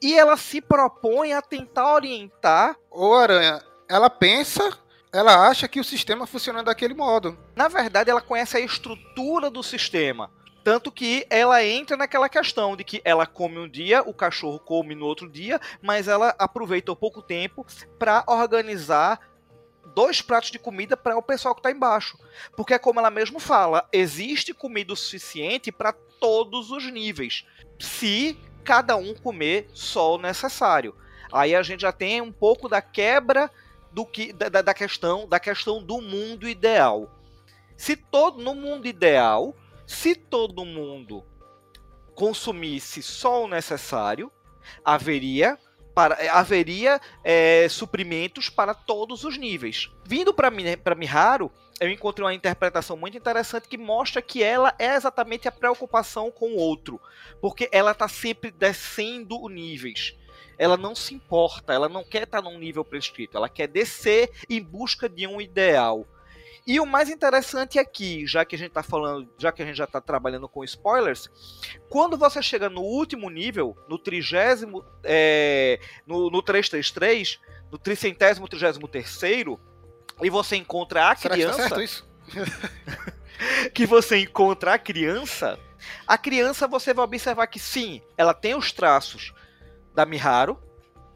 [0.00, 4.78] E ela se propõe a tentar orientar Ô Aranha, ela pensa,
[5.12, 7.38] ela acha que o sistema funciona daquele modo.
[7.54, 10.30] Na verdade, ela conhece a estrutura do sistema.
[10.64, 14.94] Tanto que ela entra naquela questão de que ela come um dia, o cachorro come
[14.96, 17.64] no outro dia, mas ela aproveitou pouco tempo
[17.98, 19.20] para organizar
[19.94, 22.18] dois pratos de comida para o pessoal que está embaixo.
[22.56, 27.46] Porque, como ela mesmo fala, existe comida o suficiente para todos os níveis,
[27.78, 30.94] se cada um comer só o necessário.
[31.32, 33.48] Aí a gente já tem um pouco da quebra
[33.92, 37.08] do que da, da- questão da questão do mundo ideal.
[37.76, 39.54] Se todo no mundo ideal,
[39.86, 41.24] se todo mundo
[42.14, 44.32] consumisse só o necessário,
[44.84, 45.56] haveria
[45.94, 49.90] para, haveria é, suprimentos para todos os níveis.
[50.04, 50.50] Vindo para
[50.94, 56.30] Miharu, eu encontrei uma interpretação muito interessante que mostra que ela é exatamente a preocupação
[56.30, 57.00] com o outro,
[57.40, 60.16] porque ela está sempre descendo níveis.
[60.58, 64.62] Ela não se importa, ela não quer estar num nível prescrito, ela quer descer em
[64.62, 66.06] busca de um ideal.
[66.66, 69.76] E o mais interessante aqui, já que a gente tá falando, já que a gente
[69.76, 71.30] já tá trabalhando com spoilers,
[71.88, 77.38] quando você chega no último nível, no trigésimo, é, no, no 333,
[77.70, 79.60] no tricentésimo, trigésimo terceiro,
[80.22, 82.08] e você encontra a Será que tá criança, certo isso?
[83.74, 85.58] que você encontra a criança,
[86.06, 89.32] a criança você vai observar que sim, ela tem os traços
[89.94, 90.58] da Miharu,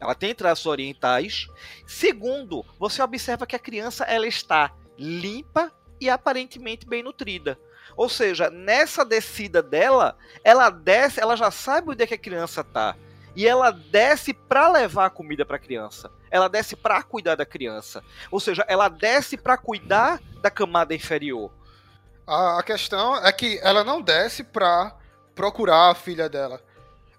[0.00, 1.46] ela tem traços orientais.
[1.86, 7.58] Segundo, você observa que a criança ela está limpa e aparentemente bem nutrida.
[7.96, 12.64] Ou seja, nessa descida dela, ela desce, ela já sabe onde é que a criança
[12.64, 12.96] tá.
[13.34, 16.10] E ela desce para levar a comida para a criança.
[16.30, 18.02] Ela desce para cuidar da criança.
[18.30, 21.50] Ou seja, ela desce para cuidar da camada inferior.
[22.26, 24.96] A, questão é que ela não desce pra
[25.34, 26.60] procurar a filha dela.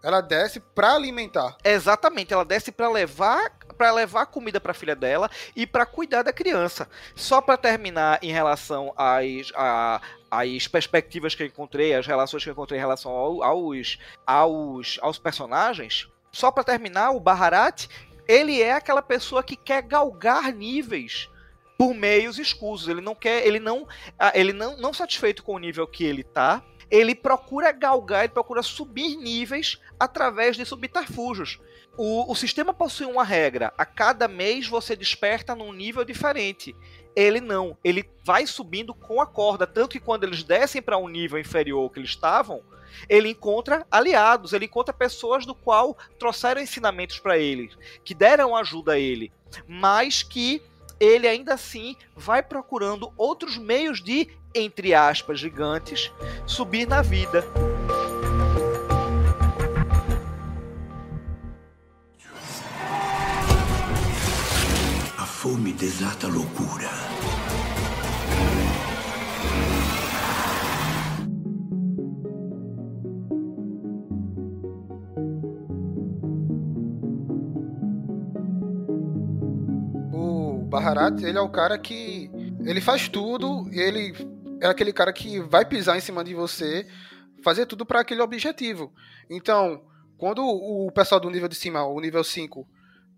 [0.04, 1.58] Ela desce pra alimentar.
[1.64, 6.24] Exatamente, ela desce para levar para levar comida para a filha dela e para cuidar
[6.24, 6.90] da criança.
[7.16, 12.50] Só para terminar em relação às, a- às perspectivas que eu encontrei, as relações que
[12.50, 16.08] eu encontrei em relação ao- aos, aos, aos personagens.
[16.32, 17.88] Só para terminar, o Baharat,
[18.28, 21.30] ele é aquela pessoa que quer galgar níveis
[21.78, 22.88] por meios escusos.
[22.88, 23.88] Ele não quer, ele não,
[24.34, 28.62] ele não, não satisfeito com o nível que ele tá, ele procura galgar, ele procura
[28.62, 31.60] subir níveis através de subterfúgios.
[31.98, 33.74] O, o sistema possui uma regra.
[33.78, 36.76] A cada mês você desperta num nível diferente.
[37.16, 37.78] Ele não.
[37.84, 39.68] Ele vai subindo com a corda.
[39.68, 42.62] Tanto que quando eles descem para um nível inferior que eles estavam,
[43.10, 44.54] ele encontra aliados.
[44.54, 47.70] Ele encontra pessoas do qual trouxeram ensinamentos para ele,
[48.04, 49.32] que deram ajuda a ele,
[49.68, 50.62] mas que
[51.00, 56.12] ele ainda assim vai procurando outros meios de, entre aspas, gigantes,
[56.46, 57.44] subir na vida.
[65.42, 66.88] Fome desata loucura.
[80.14, 82.30] O Baharat, ele é o cara que
[82.64, 84.14] ele faz tudo, ele
[84.62, 86.88] é aquele cara que vai pisar em cima de você,
[87.44, 88.94] fazer tudo para aquele objetivo.
[89.28, 89.82] Então,
[90.20, 92.64] quando o pessoal do nível de cima, o nível 5,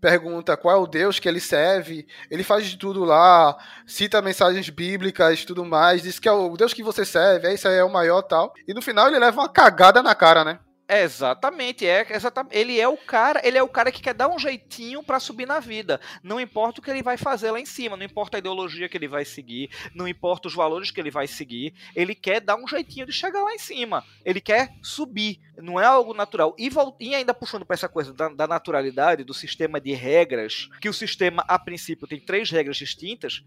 [0.04, 4.68] pergunta qual é o Deus que ele serve, ele faz de tudo lá, cita mensagens
[4.68, 7.84] bíblicas tudo mais, diz que é o Deus que você serve, é isso aí é
[7.84, 8.52] o maior tal.
[8.68, 10.58] E no final ele leva uma cagada na cara, né?
[10.86, 12.56] Exatamente, é exatamente.
[12.56, 15.46] Ele é o cara, ele é o cara que quer dar um jeitinho pra subir
[15.46, 15.98] na vida.
[16.22, 18.96] Não importa o que ele vai fazer lá em cima, não importa a ideologia que
[18.96, 22.68] ele vai seguir, não importa os valores que ele vai seguir, ele quer dar um
[22.68, 24.04] jeitinho de chegar lá em cima.
[24.24, 26.54] Ele quer subir, não é algo natural.
[26.58, 26.68] E,
[27.00, 30.94] e ainda puxando pra essa coisa da, da naturalidade, do sistema de regras, que o
[30.94, 33.42] sistema a princípio tem três regras distintas.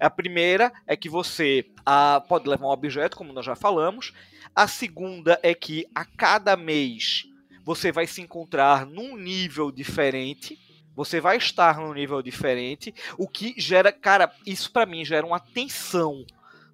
[0.00, 4.14] A primeira é que você ah, pode levar um objeto, como nós já falamos.
[4.58, 7.28] A segunda é que a cada mês
[7.64, 10.58] você vai se encontrar num nível diferente.
[10.96, 15.38] Você vai estar num nível diferente, o que gera, cara, isso pra mim gera uma
[15.38, 16.26] tensão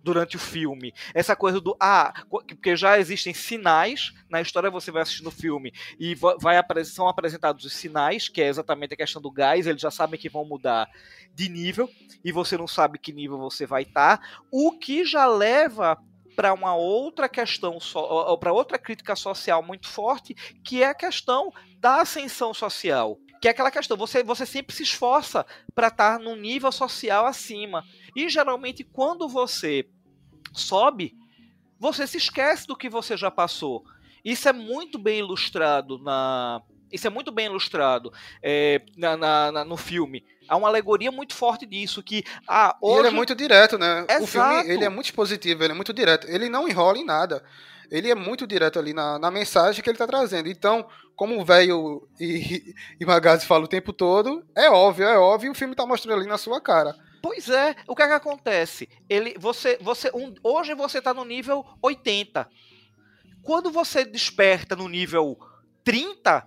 [0.03, 0.95] durante o filme.
[1.13, 5.71] Essa coisa do ah, porque já existem sinais na história, você vai assistindo o filme
[6.01, 9.83] e va- vai são apresentados os sinais, que é exatamente a questão do gás, eles
[9.83, 10.89] já sabem que vão mudar
[11.35, 11.91] de nível
[12.25, 15.99] e você não sabe que nível você vai estar, o que já leva
[16.37, 17.79] para uma outra questão,
[18.41, 23.19] para outra crítica social muito forte, que é a questão da ascensão social.
[23.41, 25.45] Que é aquela questão, você, você sempre se esforça
[25.75, 27.85] para estar num nível social acima.
[28.17, 29.87] E geralmente, quando você
[30.53, 31.15] sobe,
[31.79, 33.85] você se esquece do que você já passou.
[34.25, 36.63] Isso é muito bem ilustrado na.
[36.91, 40.25] Isso é muito bem ilustrado é, na, na- na- no filme.
[40.49, 44.07] Há uma alegoria muito forte disso, que ah, hoje ele é muito direto, né?
[44.21, 44.71] O filme Exato.
[44.71, 46.27] ele é muito expositivo, ele é muito direto.
[46.29, 47.43] Ele não enrola em nada.
[47.91, 50.49] Ele é muito direto ali na, na mensagem que ele tá trazendo.
[50.49, 55.53] Então, como o velho e, e Magazzi fala o tempo todo, é óbvio, é óbvio,
[55.53, 56.97] o filme tá mostrando ali na sua cara.
[57.23, 58.89] Pois é, o que é que acontece?
[59.09, 62.47] Ele, você, você, um- hoje você está no nível 80.
[63.43, 65.39] Quando você desperta no nível
[65.85, 66.47] 30,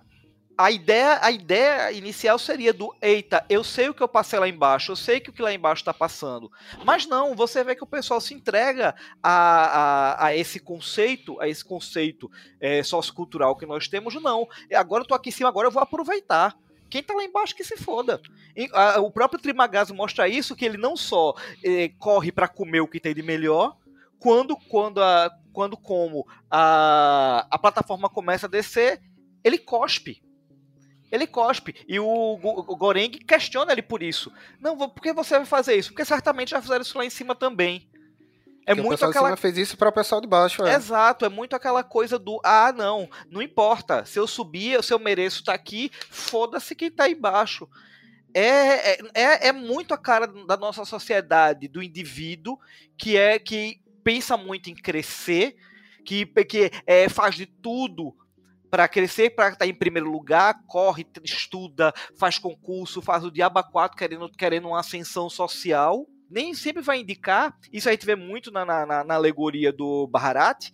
[0.58, 4.48] a ideia, a ideia inicial seria do eita, eu sei o que eu passei lá
[4.48, 6.50] embaixo, eu sei que o que lá embaixo está passando.
[6.84, 8.92] Mas não, você vê que o pessoal se entrega
[9.22, 12.28] a, a, a esse conceito, a esse conceito
[12.60, 14.48] é, sociocultural que nós temos, não.
[14.74, 16.56] Agora eu tô aqui em cima, agora eu vou aproveitar.
[16.90, 18.20] Quem tá lá embaixo que se foda.
[19.00, 22.98] O próprio Trimagazo mostra isso, que ele não só eh, corre para comer o que
[22.98, 23.76] tem de melhor,
[24.18, 29.00] quando, quando, a, quando como a, a plataforma começa a descer,
[29.44, 30.20] ele cospe.
[31.10, 31.74] Ele cospe.
[31.88, 34.32] E o, Go- o Goreng questiona ele por isso.
[34.60, 35.90] Não, por que você vai fazer isso?
[35.90, 37.88] Porque certamente já fizeram isso lá em cima também.
[38.66, 40.62] É Porque o muito pessoal de aquela cima fez isso para o pessoal de baixo,
[40.62, 40.74] é.
[40.74, 44.04] Exato, é muito aquela coisa do ah, não, não importa.
[44.04, 47.66] Se eu subir, se eu mereço estar aqui, foda-se quem tá aí embaixo.
[48.34, 52.58] É, é, é, é muito a cara da nossa sociedade, do indivíduo,
[52.98, 55.56] que é que pensa muito em crescer,
[56.04, 58.14] que, que é, faz de tudo
[58.70, 63.62] para crescer, para estar em primeiro lugar, corre, estuda, faz concurso, faz o diabo a
[63.62, 66.06] quatro querendo, querendo uma ascensão social.
[66.30, 70.70] Nem sempre vai indicar, isso a gente vê muito na, na, na- alegoria do Baharat,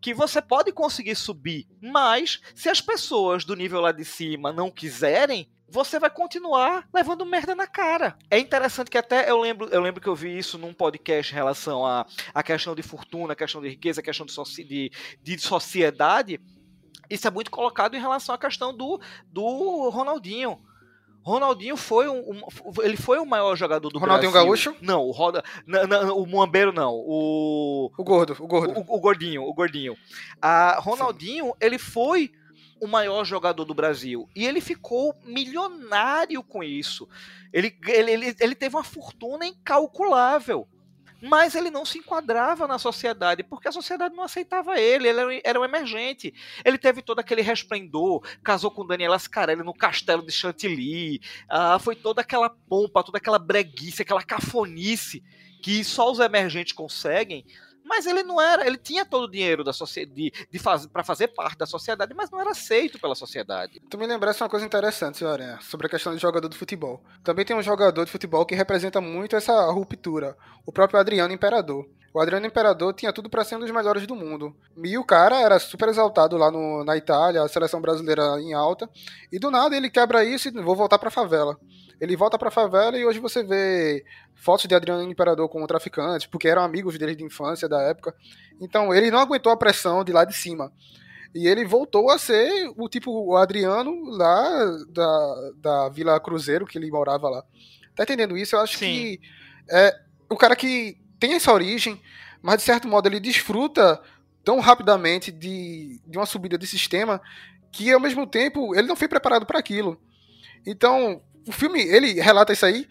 [0.00, 4.70] que você pode conseguir subir, mas se as pessoas do nível lá de cima não
[4.70, 8.16] quiserem, você vai continuar levando merda na cara.
[8.30, 11.36] É interessante que até eu lembro, eu lembro que eu vi isso num podcast em
[11.36, 14.90] relação à a, questão de fortuna, a questão de riqueza, a questão de, de,
[15.22, 16.40] de sociedade.
[17.10, 20.58] Isso é muito colocado em relação à questão do, do Ronaldinho.
[21.22, 24.46] Ronaldinho foi um, um- ele foi o maior jogador do Ronaldinho Brasil.
[24.48, 24.76] Gaúcho?
[24.80, 28.72] Não, o Roda, não, não, o Muambeiro não, o O gordo, o gordo.
[28.80, 29.94] o, o gordinho, o gordinho.
[30.40, 32.32] A Ronaldinho, ele foi
[32.80, 37.06] o maior jogador do Brasil e ele ficou milionário com isso.
[37.52, 40.66] Ele, ele, ele, ele teve uma fortuna incalculável.
[41.22, 45.60] Mas ele não se enquadrava na sociedade, porque a sociedade não aceitava ele, ele era
[45.60, 46.32] um- emergente.
[46.64, 51.94] Ele teve todo aquele resplendor, casou com Daniela Scarelli no castelo de Chantilly, ah, foi
[51.94, 55.22] toda aquela pompa, toda aquela breguice, aquela cafonice
[55.62, 57.44] que só os emergentes conseguem.
[57.90, 61.26] Mas ele não era, ele tinha todo o dinheiro da de, de faz, para fazer
[61.26, 63.82] parte da sociedade, mas não era aceito pela sociedade.
[63.90, 67.02] Tu me lembrasse uma coisa interessante, Aranha, sobre a questão de jogador de futebol.
[67.24, 71.84] Também tem um jogador de futebol que representa muito essa ruptura, o próprio Adriano Imperador.
[72.14, 74.54] O Adriano Imperador tinha tudo para ser um dos melhores do mundo.
[74.84, 78.88] E o cara era super exaltado lá no, na Itália, a seleção brasileira em alta.
[79.32, 81.58] E do nada ele quebra isso e vou voltar pra favela.
[82.00, 86.48] Ele volta pra favela e hoje você vê fotos de Adriano Imperador com traficantes, porque
[86.48, 88.14] eram amigos dele de infância da época.
[88.60, 90.72] Então ele não aguentou a pressão de lá de cima.
[91.34, 96.78] E ele voltou a ser o tipo o Adriano lá da, da Vila Cruzeiro, que
[96.78, 97.44] ele morava lá.
[97.94, 98.56] Tá entendendo isso?
[98.56, 98.86] Eu acho Sim.
[98.86, 99.20] que
[99.70, 99.94] é
[100.28, 102.00] o cara que tem essa origem,
[102.42, 104.00] mas de certo modo ele desfruta
[104.42, 107.20] tão rapidamente de, de uma subida de sistema
[107.70, 110.00] que ao mesmo tempo ele não foi preparado para aquilo.
[110.66, 112.86] Então, o filme ele relata isso aí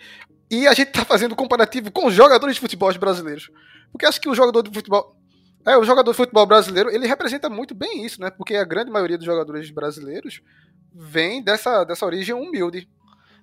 [0.49, 3.49] e a gente tá fazendo comparativo com os jogadores de futebol brasileiros.
[3.91, 5.19] Porque acho que o jogador de futebol
[5.65, 8.29] é, o jogador de futebol brasileiro, ele representa muito bem isso, né?
[8.29, 10.41] Porque a grande maioria dos jogadores brasileiros
[10.93, 12.89] vem dessa, dessa origem humilde.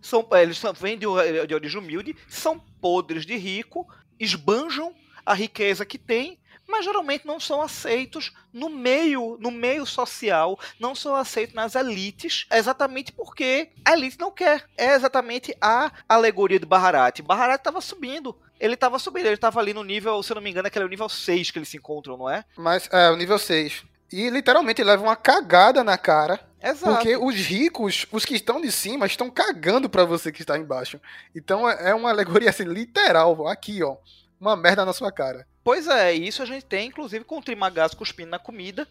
[0.00, 1.06] São, eles são, vêm de,
[1.46, 3.86] de origem humilde, são podres de rico,
[4.18, 4.94] esbanjam
[5.24, 10.94] a riqueza que têm, mas geralmente não são aceitos no meio, no meio social, não
[10.94, 14.64] são aceitos nas elites, exatamente porque a elite não quer.
[14.76, 17.20] É exatamente a alegoria de Baharat.
[17.22, 18.36] Baharat estava subindo.
[18.58, 20.86] Ele estava subindo, ele estava ali no nível, se eu não me engano, aquele é
[20.86, 22.42] o nível 6 que eles se encontram, não é?
[22.56, 23.84] Mas é o nível 6.
[24.10, 26.40] E literalmente leva uma cagada na cara.
[26.62, 26.94] Exato.
[26.94, 31.00] Porque os ricos, os que estão de cima, estão cagando pra você que está embaixo.
[31.34, 33.46] Então é é uma alegoria assim, literal.
[33.46, 33.96] Aqui, ó.
[34.40, 35.46] Uma merda na sua cara.
[35.66, 38.86] Pois é, isso a gente tem, inclusive, com o Trimagás cuspindo na comida.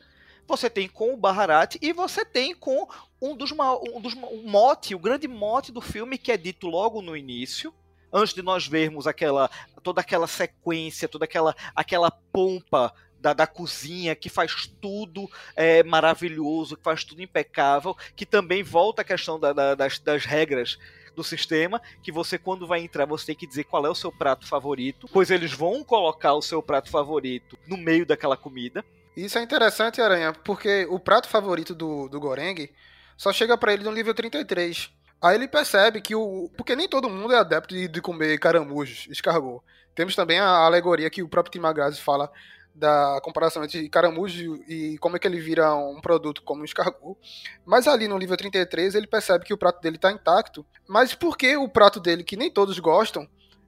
[0.46, 2.86] Você tem com o Baharat e você tem com
[3.22, 7.02] um dos, um dos o mote, o grande mote do filme que é dito logo
[7.02, 7.74] no início,
[8.12, 9.50] antes de nós vermos aquela
[9.82, 16.76] toda aquela sequência, toda aquela aquela pompa da, da cozinha que faz tudo é, maravilhoso,
[16.76, 20.78] que faz tudo impecável, que também volta a questão da- da- das, das regras
[21.16, 24.12] do sistema, que você quando vai entrar você tem que dizer qual é o seu
[24.12, 28.84] prato favorito, pois eles vão colocar o seu prato favorito no meio daquela comida.
[29.16, 32.70] Isso é interessante, Aranha, porque o prato favorito do, do Goreng
[33.16, 34.92] só chega pra ele no nível 33.
[35.22, 36.52] Aí ele percebe que o.
[36.58, 39.64] Porque nem todo mundo é adepto de, de comer caramujos, escargot.
[39.96, 42.30] Temos também a alegoria que o próprio Timagazzi fala
[42.76, 47.18] da comparação entre caramujo e como é que ele vira um produto como um escargot.
[47.66, 50.66] Mas ali no nível 33 ele percebe que o prato dele tá intacto.
[50.88, 53.28] Mas por que o prato dele, que nem todos gostam,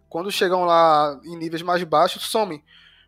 [0.10, 2.62] quando chegam lá em níveis mais baixos, some?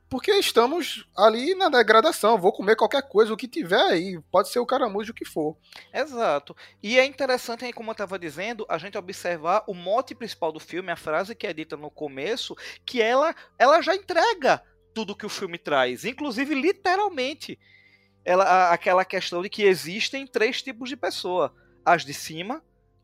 [0.09, 2.37] Porque estamos ali na degradação.
[2.37, 4.19] Vou comer qualquer coisa, o que tiver aí.
[4.31, 5.55] Pode ser o caramujo, o que for.
[5.93, 6.55] Exato.
[6.81, 10.59] E é interessante, aí, como eu estava dizendo, a gente observar o mote principal do
[10.59, 14.63] filme, a frase que é dita no começo, que ela, ela já entrega
[14.93, 17.59] tudo que o filme traz, inclusive literalmente.
[18.25, 21.53] Ela, aquela questão de que existem três tipos de pessoa:
[21.85, 22.63] as de cima,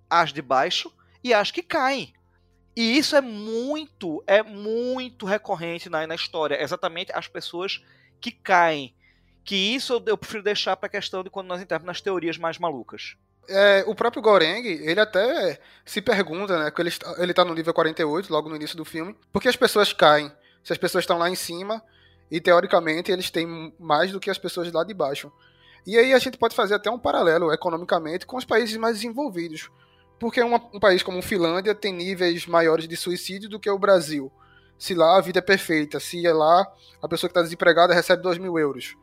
[0.09, 2.13] as de baixo e as que caem.
[2.75, 6.61] E isso é muito, é muito recorrente na, na história.
[6.61, 7.81] Exatamente as pessoas
[8.19, 8.93] que caem.
[9.45, 12.37] Que isso eu, eu prefiro deixar para a questão de quando nós entrarmos nas teorias
[12.37, 13.15] mais malucas.
[13.47, 16.71] É, o próprio Goreng, ele até se pergunta, né?
[16.71, 19.15] Que ele, está- ele tá no nível 48, logo no início do filme.
[19.31, 20.31] Por que as pessoas caem?
[20.65, 21.81] Se as pessoas estão lá em cima
[22.29, 25.31] e, teoricamente, eles têm mais do que as pessoas lá de baixo.
[25.87, 29.69] E aí a gente pode fazer até um paralelo, economicamente, com os países mais desenvolvidos.
[30.19, 34.31] Porque uma- um país como Finlândia tem níveis maiores de suicídio do que o Brasil.
[34.77, 36.65] Se lá a vida é perfeita, se é lá
[37.01, 38.95] a pessoa que está desempregada recebe 2 mil euros.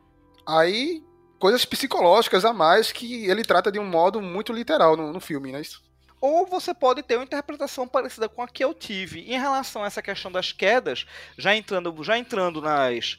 [0.45, 1.01] Aí
[1.39, 5.51] coisas psicológicas a mais que ele trata de um modo muito literal no, no filme,
[5.51, 5.61] né?
[5.61, 5.81] Isso.
[6.25, 9.19] Ou você pode ter uma interpretação parecida com a que eu tive.
[9.29, 11.05] Em relação a essa questão das quedas,
[11.37, 13.17] já entrando, já entrando nas,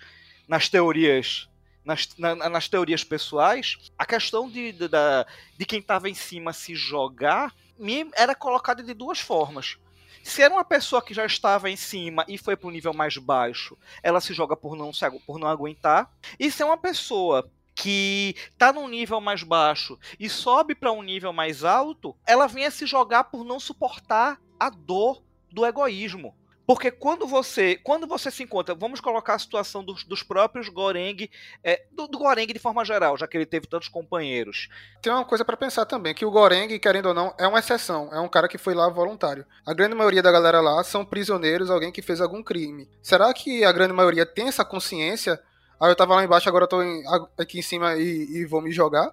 [0.48, 1.46] nas teorias.
[1.84, 5.26] Nas, na- nas teorias pessoais, a questão de, de, da-
[5.58, 9.76] de quem estava em cima se jogar me era colocada de duas formas.
[10.22, 13.18] Se era uma pessoa que já estava em cima e foi para um nível mais
[13.18, 16.10] baixo, ela se joga por não, se por não aguentar.
[16.40, 21.02] E se é uma pessoa que tá num nível mais baixo e sobe para um
[21.02, 26.34] nível mais alto, ela vem a se jogar por não suportar a dor do egoísmo.
[26.66, 31.28] Porque quando você, quando você se encontra, vamos colocar a situação dos, dos próprios Goreng,
[31.62, 34.68] é, do, do Goreng de forma geral, já que ele teve tantos companheiros.
[35.02, 38.08] Tem uma coisa pra pensar também, que o Goreng, querendo ou não, é uma exceção.
[38.12, 39.44] É um cara que foi lá voluntário.
[39.66, 42.88] A grande maioria da galera lá são prisioneiros, alguém que fez algum crime.
[43.02, 45.38] Será que a grande maioria tem essa consciência?
[45.80, 47.02] Ah, eu tava lá embaixo, agora eu tô em-
[47.38, 49.12] aqui em cima e, e vou me jogar.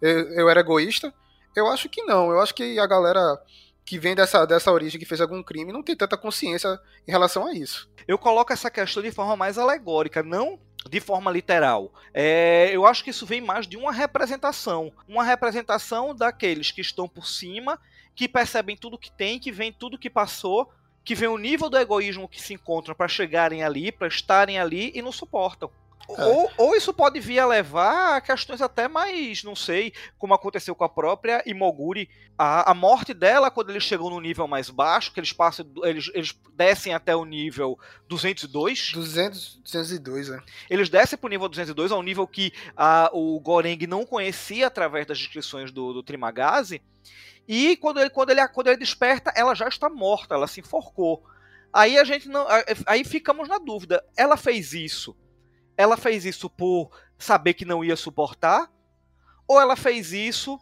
[0.00, 1.12] Eu, eu era egoísta?
[1.54, 2.30] Eu acho que não.
[2.30, 3.20] Eu acho que a galera
[3.84, 7.46] que vem dessa, dessa origem, que fez algum crime, não tem tanta consciência em relação
[7.46, 7.90] a isso.
[8.06, 10.58] Eu coloco essa questão de forma mais alegórica, não
[10.88, 11.92] de forma literal.
[12.12, 14.92] É, eu acho que isso vem mais de uma representação.
[15.08, 17.78] Uma representação daqueles que estão por cima,
[18.14, 20.68] que percebem tudo que tem, que veem tudo que passou,
[21.04, 24.90] que vê o nível do egoísmo que se encontram para chegarem ali, para estarem ali
[24.94, 25.70] e não suportam.
[26.08, 26.24] É.
[26.24, 30.74] Ou, ou isso pode vir a levar a questões até mais, não sei, como aconteceu
[30.74, 32.08] com a própria Imoguri.
[32.36, 36.10] A, a morte dela, quando eles chegam no nível mais baixo, que eles passam, eles,
[36.12, 37.78] eles descem até o nível
[38.08, 40.42] 202, 200, 202, né?
[40.68, 45.18] eles descem pro nível 202, ao nível que a, o Goreng não conhecia através das
[45.18, 46.82] descrições do, do Trimagazi.
[47.46, 51.24] E quando ele, quando, ele, quando ele desperta, ela já está morta, ela se enforcou.
[51.72, 52.46] Aí a gente não.
[52.86, 54.04] Aí ficamos na dúvida.
[54.16, 55.16] Ela fez isso
[55.76, 58.70] ela fez isso por saber que não ia suportar?
[59.46, 60.58] Ou ela fez isso,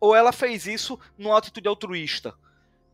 [0.00, 2.34] ou ela fez isso numa atitude altruísta?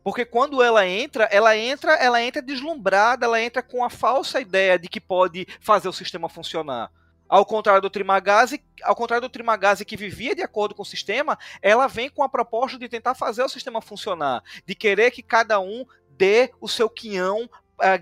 [0.03, 4.77] Porque quando ela entra, ela entra, ela entra deslumbrada, ela entra com a falsa ideia
[4.77, 6.91] de que pode fazer o sistema funcionar.
[7.27, 11.39] Ao contrário do Trimagazi, ao contrário do Trimagazi que vivia de acordo com o sistema,
[11.59, 15.59] ela vem com a proposta de tentar fazer o sistema funcionar, de querer que cada
[15.59, 17.49] um dê o seu quinhão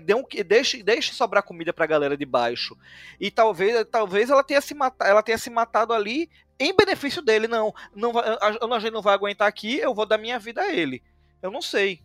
[0.02, 2.76] dê um- deixe, deixe sobrar comida pra galera de baixo.
[3.20, 7.48] E talvez, talvez ela, tenha se mata, ela tenha se matado ali em benefício dele.
[7.48, 10.72] Não, não a, a gente não vai aguentar aqui, eu vou dar minha vida a
[10.72, 11.02] ele.
[11.42, 12.00] Eu não sei.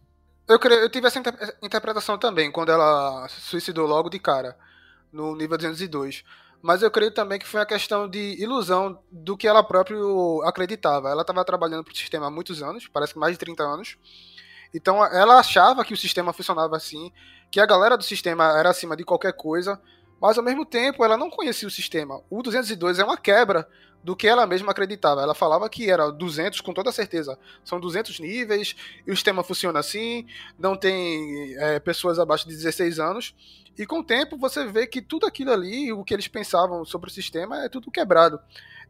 [0.47, 4.57] Eu, creio, eu tive essa inter- interpretação também, quando ela se suicidou logo de cara,
[5.11, 6.23] no nível 202.
[6.61, 9.97] Mas eu creio também que foi uma questão de ilusão do que ela própria
[10.43, 11.09] acreditava.
[11.09, 13.97] Ela estava trabalhando para o sistema há muitos anos, parece que mais de 30 anos.
[14.73, 17.11] Então ela achava que o sistema funcionava assim,
[17.51, 19.79] que a galera do sistema era acima de qualquer coisa,
[20.21, 22.21] mas ao mesmo tempo ela não conhecia o sistema.
[22.29, 23.67] O 202 é uma quebra
[24.03, 25.21] do que ela mesma acreditava.
[25.21, 27.37] Ela falava que era 200 com toda certeza.
[27.63, 28.75] São 200 níveis
[29.05, 30.25] e o sistema funciona assim,
[30.57, 33.35] não tem é, pessoas abaixo de 16 anos.
[33.77, 37.09] E com o tempo você vê que tudo aquilo ali, o que eles pensavam sobre
[37.09, 38.39] o sistema, é tudo quebrado.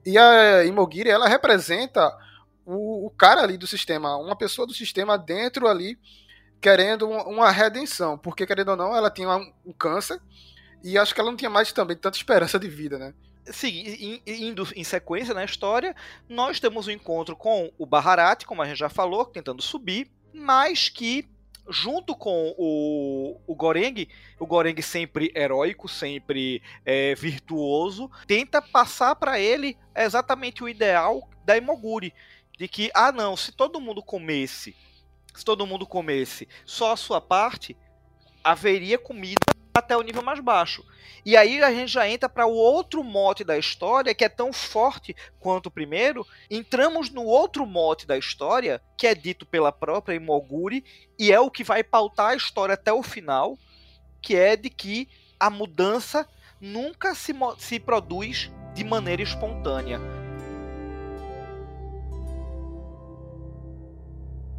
[0.05, 2.12] E a Imogiri, ela representa
[2.66, 5.97] o, o cara ali do sistema, uma pessoa do sistema dentro ali,
[6.62, 8.18] querendo uma, redenção.
[8.18, 10.20] Porque, querendo ou não, ela tinha um, um câncer
[10.84, 13.14] e acho que ela não tinha mais também tanta esperança de vida, né?
[13.45, 15.95] Sim, indo em sequência na história,
[16.28, 20.88] nós temos um encontro com o Baharat, como a gente já falou, tentando subir, mas
[20.88, 21.28] que
[21.68, 24.07] junto com o, o Goreng,
[24.39, 31.55] o Goreng sempre heróico, sempre é, virtuoso, tenta passar para ele exatamente o ideal da
[31.55, 32.14] Imoguri,
[32.57, 34.76] de que ah não, se todo mundo comesse,
[35.34, 37.77] se todo mundo comesse só a sua parte,
[38.43, 39.39] haveria comida
[39.73, 40.84] até o nível mais baixo.
[41.25, 44.53] E aí a gente já entra para o outro mote da história, que é tão
[44.53, 46.25] forte quanto o primeiro.
[46.49, 50.84] Entramos no outro mote da história, que é dito pela própria Imoguri,
[51.17, 53.57] e é o que vai pautar a história até o final,
[54.21, 55.07] que é de que
[55.39, 56.27] a mudança
[56.59, 60.28] nunca se, se produz de maneira espontânea.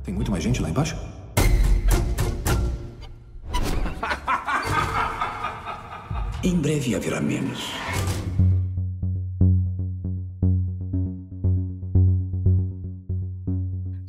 [0.04, 0.96] Tem muito mais gente lá embaixo?
[6.42, 7.70] Em breve haverá menos.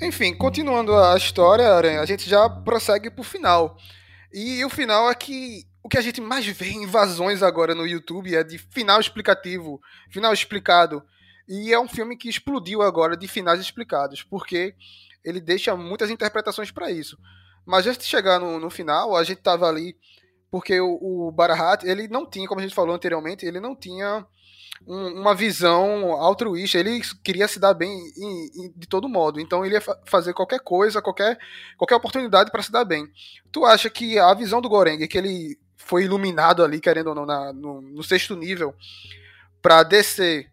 [0.01, 3.77] Enfim, continuando a história, Aranha, a gente já prossegue pro final.
[4.31, 7.85] E o final é que o que a gente mais vê em invasões agora no
[7.85, 11.03] YouTube é de final explicativo, final explicado.
[11.47, 14.73] E é um filme que explodiu agora de finais explicados, porque
[15.23, 17.17] ele deixa muitas interpretações para isso.
[17.65, 19.95] Mas antes de chegar no, no final, a gente tava ali
[20.49, 24.25] porque o, o Barahat, ele não tinha, como a gente falou anteriormente, ele não tinha
[24.85, 29.65] um, uma visão altruísta, ele queria se dar bem em, em, de todo modo, então
[29.65, 31.37] ele ia fa fazer qualquer coisa, qualquer,
[31.77, 33.07] qualquer oportunidade para se dar bem.
[33.49, 37.25] Tu acha que a visão do Goreng, que ele foi iluminado ali, querendo ou não,
[37.25, 38.75] na, no, no sexto nível,
[39.61, 40.51] para descer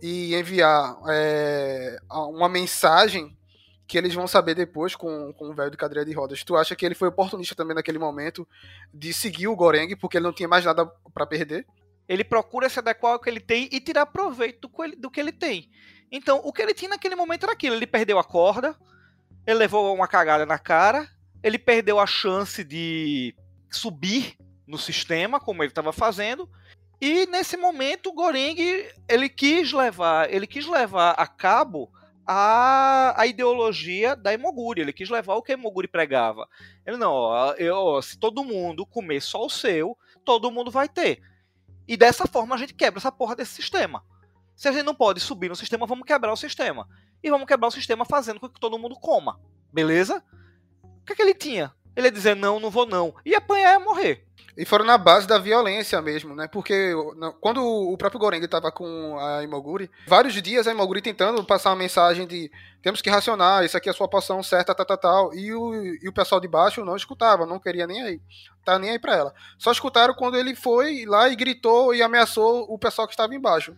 [0.00, 3.36] e enviar é, uma mensagem
[3.92, 6.42] que eles vão saber depois com, com o velho de cadeira de rodas.
[6.42, 8.48] Tu acha que ele foi oportunista também naquele momento
[8.90, 11.66] de seguir o Goreng, porque ele não tinha mais nada para perder?
[12.08, 14.66] Ele procura se adequar ao que ele tem e tirar proveito
[14.96, 15.68] do que, ele, tem.
[16.10, 17.76] Então, o que ele tinha naquele momento era aquilo.
[17.76, 18.74] Ele perdeu a corda,
[19.46, 21.06] ele levou uma cagada na cara,
[21.42, 23.34] ele perdeu a chance de
[23.70, 26.48] subir no sistema, como ele estava fazendo.
[26.98, 28.56] E nesse momento, o Goreng
[29.06, 31.92] ele quis levar, ele quis levar a cabo
[32.26, 34.80] a, a ideologia da Imoguri.
[34.80, 36.48] Ele quis levar o que a Imoguri pregava.
[36.86, 41.22] Ele não, eu, se todo mundo comer só o seu, todo mundo vai ter.
[41.86, 44.04] E dessa forma a gente quebra essa porra desse sistema.
[44.54, 46.88] Se a gente não pode subir no sistema, vamos quebrar o sistema.
[47.22, 49.40] E vamos quebrar o sistema fazendo com que todo mundo coma.
[49.72, 50.22] Beleza?
[50.82, 51.72] O que, é que ele tinha?
[51.96, 53.14] Ele ia dizer não, não vou não.
[53.24, 54.26] E apanhar e morrer.
[54.54, 56.46] E foram na base da violência mesmo, né?
[56.46, 56.92] Porque
[57.40, 61.76] quando o próprio Goreng estava com a Imoguri, vários dias a Imoguri tentando passar uma
[61.76, 62.50] mensagem de
[62.82, 65.34] temos que racionar, isso aqui é a sua poção certa, tal, tal, tal.
[65.34, 68.20] E o, e o pessoal de baixo não escutava, não queria nem aí.
[68.62, 69.34] Tá nem aí pra ela.
[69.56, 73.74] Só escutaram quando ele foi lá e gritou e ameaçou o pessoal que estava embaixo.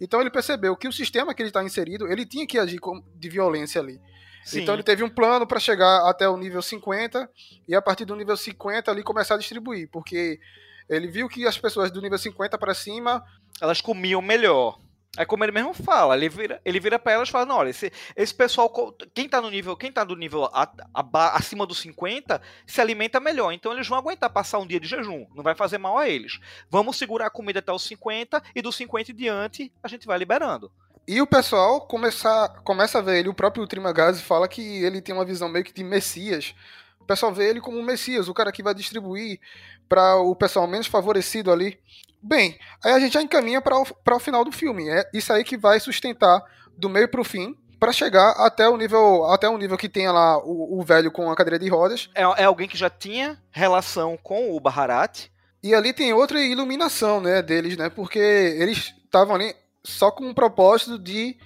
[0.00, 2.80] Então ele percebeu que o sistema que ele está inserido, ele tinha que agir
[3.14, 4.00] de violência ali.
[4.44, 4.62] Sim.
[4.62, 7.28] Então ele teve um plano para chegar até o nível 50
[7.66, 10.40] e a partir do nível 50 ali começar a distribuir, porque
[10.88, 13.24] ele viu que as pessoas do nível 50 para cima
[13.60, 14.78] elas comiam melhor.
[15.16, 17.70] É como ele mesmo fala, ele vira, ele vira para elas e fala, não, olha,
[17.70, 18.70] esse, esse pessoal,
[19.12, 23.18] quem tá no nível, quem tá no nível a- aba- acima dos 50, se alimenta
[23.18, 26.08] melhor, então eles vão aguentar passar um dia de jejum, não vai fazer mal a
[26.08, 26.38] eles.
[26.70, 30.18] Vamos segurar a comida até os 50 e dos 50 em diante a gente vai
[30.18, 30.70] liberando.
[31.08, 35.14] E o pessoal começa, começa a ver ele, o próprio Trimagazzi fala que ele tem
[35.14, 36.54] uma visão meio que de Messias.
[37.00, 39.40] O pessoal vê ele como um Messias, o cara que vai distribuir
[39.88, 41.80] para o pessoal menos favorecido ali.
[42.22, 44.86] Bem, aí a gente já encaminha para o final do filme.
[44.86, 46.44] É isso aí que vai sustentar
[46.76, 50.36] do meio pro fim para chegar até o nível até o nível que tenha lá
[50.36, 52.10] o, o velho com a cadeira de rodas.
[52.14, 55.30] É, é alguém que já tinha relação com o Baharat,
[55.62, 57.88] E ali tem outra iluminação, né, deles, né?
[57.88, 59.54] Porque eles estavam ali
[59.88, 61.36] só com o propósito de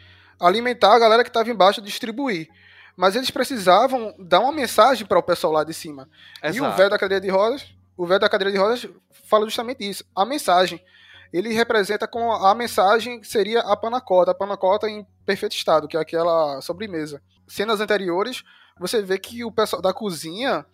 [0.40, 2.49] alimentar a galera que estava embaixo distribuir.
[2.97, 6.09] Mas eles precisavam dar uma mensagem para o pessoal lá de cima.
[6.43, 6.76] E o Exato.
[6.76, 8.86] velho da cadeira de rodas, o velho da cadeira de rodas
[9.24, 10.82] fala justamente isso, a mensagem.
[11.32, 15.97] Ele representa com a mensagem que seria a panacota, a panacota em perfeito estado, que
[15.97, 17.22] é aquela sobremesa.
[17.49, 18.43] Cenas anteriores,
[18.78, 20.66] você vê que o pessoal da cozinha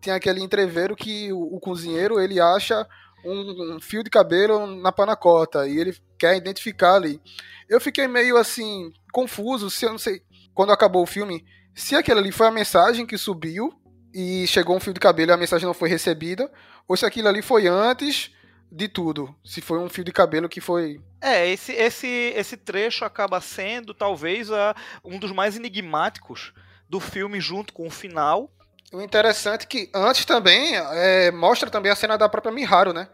[0.00, 2.86] tem aquele entreveiro que o, o cozinheiro ele acha
[3.24, 7.20] um, um fio de cabelo na panacota e ele quer identificar ali.
[7.68, 10.22] Eu fiquei meio assim confuso, se eu não sei
[10.52, 11.44] quando acabou o filme,
[11.74, 13.72] se aquilo ali foi a mensagem que subiu
[14.12, 16.50] e chegou um fio de cabelo e a mensagem não foi recebida,
[16.86, 18.32] ou se aquilo ali foi antes
[18.70, 23.04] de tudo, se foi um fio de cabelo que foi É, esse, esse, esse trecho
[23.04, 26.52] acaba sendo talvez a, um dos mais enigmáticos
[26.88, 28.50] do filme junto com o final.
[28.94, 33.08] O interessante é que antes também é, mostra também a cena da própria Miharu, né?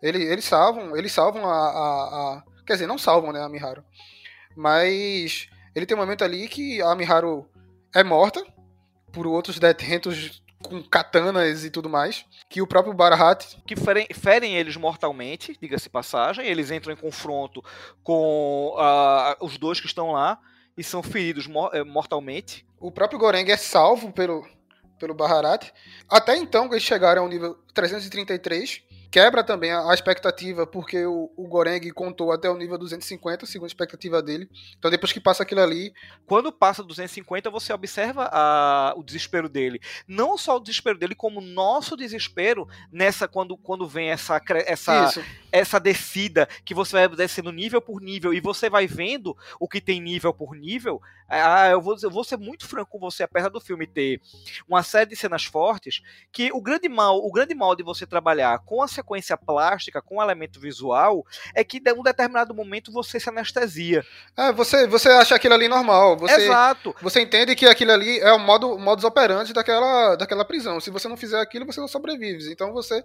[0.00, 3.82] Ele, eles salvam, eles salvam a, a- a- Quer dizer, não salvam, né, a Miharu.
[4.56, 7.48] Mas ele tem um momento ali que a Miharu
[7.94, 8.44] é morta
[9.12, 12.24] por outros detentos com katanas e tudo mais.
[12.48, 13.60] Que o próprio Barahat.
[13.66, 16.46] que ferem, ferem eles mortalmente, diga-se passagem.
[16.46, 17.62] Eles entram em confronto
[18.02, 20.38] com ah, os dois que estão lá
[20.76, 22.66] e são feridos eh, mortalmente.
[22.78, 24.46] O próprio Goreng é salvo pelo,
[24.98, 25.70] pelo Baharat.
[26.08, 28.82] Até então, eles chegaram ao nível 333.
[29.10, 33.68] Quebra também a expectativa, porque o, o Goreng contou até o nível 250, segundo a
[33.68, 34.48] expectativa dele.
[34.78, 35.94] Então, depois que passa aquilo ali,
[36.26, 39.80] Quando passa 250, você observa a- o desespero dele.
[40.06, 45.06] Não só o desespero dele, como o nosso desespero nessa quando, quando vem essa, essa,
[45.06, 45.24] isso.
[45.50, 49.80] essa descida que você vai descendo nível por nível e você vai vendo o que
[49.80, 51.00] tem nível por nível.
[51.26, 54.20] Ah, eu, vou, eu vou ser muito franco com você, apesar do filme ter
[54.66, 56.02] uma série de cenas fortes,
[56.32, 60.22] que o grande mal, o grande mal de você trabalhar com a sequência plástica, com
[60.22, 61.24] elemento visual,
[61.54, 64.04] é que em um determinado momento você se anestesia.
[64.36, 66.16] É, você, você acha aquilo ali normal.
[66.16, 66.94] Você, Exato.
[67.00, 70.80] você entende que aquilo ali é o modo, modus operandi daquela, daquela prisão.
[70.80, 72.50] Se você não fizer aquilo, você não sobrevive.
[72.52, 73.04] Então você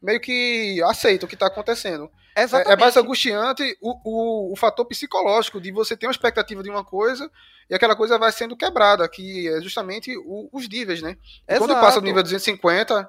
[0.00, 2.10] meio que aceita o que está acontecendo.
[2.34, 2.72] É, Exatamente.
[2.72, 6.82] é mais angustiante o, o, o fator psicológico de você ter uma expectativa de uma
[6.82, 7.30] coisa
[7.70, 11.16] e aquela coisa vai sendo quebrada, que é justamente o- os níveis, né?
[11.58, 13.08] Quando passa do nível 250,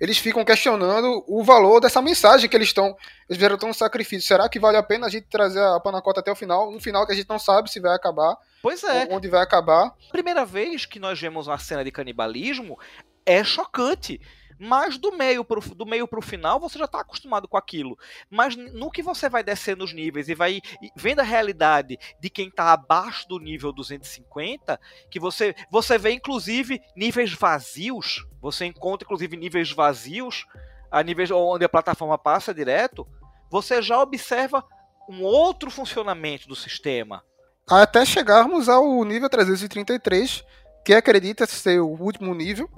[0.00, 2.86] eles ficam questionando o valor dessa mensagem que eles estão.
[3.28, 4.26] Eles fizeram tão sacrifício.
[4.26, 6.70] Será que vale a pena a gente trazer a panacota até o final?
[6.70, 9.06] Um final que a gente não sabe se vai acabar, Pois é.
[9.10, 9.92] onde vai acabar.
[10.10, 12.78] primeira vez que nós vemos uma cena de canibalismo
[13.26, 14.20] é chocante.
[14.62, 17.98] Mas do meio pro, do meio pro final você já tá acostumado com aquilo.
[18.28, 20.60] Mas no que você vai descendo os níveis e vai
[20.94, 24.78] vendo a realidade de quem tá abaixo do nível 250,
[25.10, 30.44] que você você vê inclusive níveis vazios, você encontra inclusive níveis vazios,
[30.90, 33.08] a níveis onde a plataforma passa direto,
[33.50, 34.62] você já observa
[35.08, 37.24] um outro funcionamento do sistema.
[37.66, 40.44] Até chegarmos ao nível 333,
[40.84, 42.68] que acredita ser o último nível.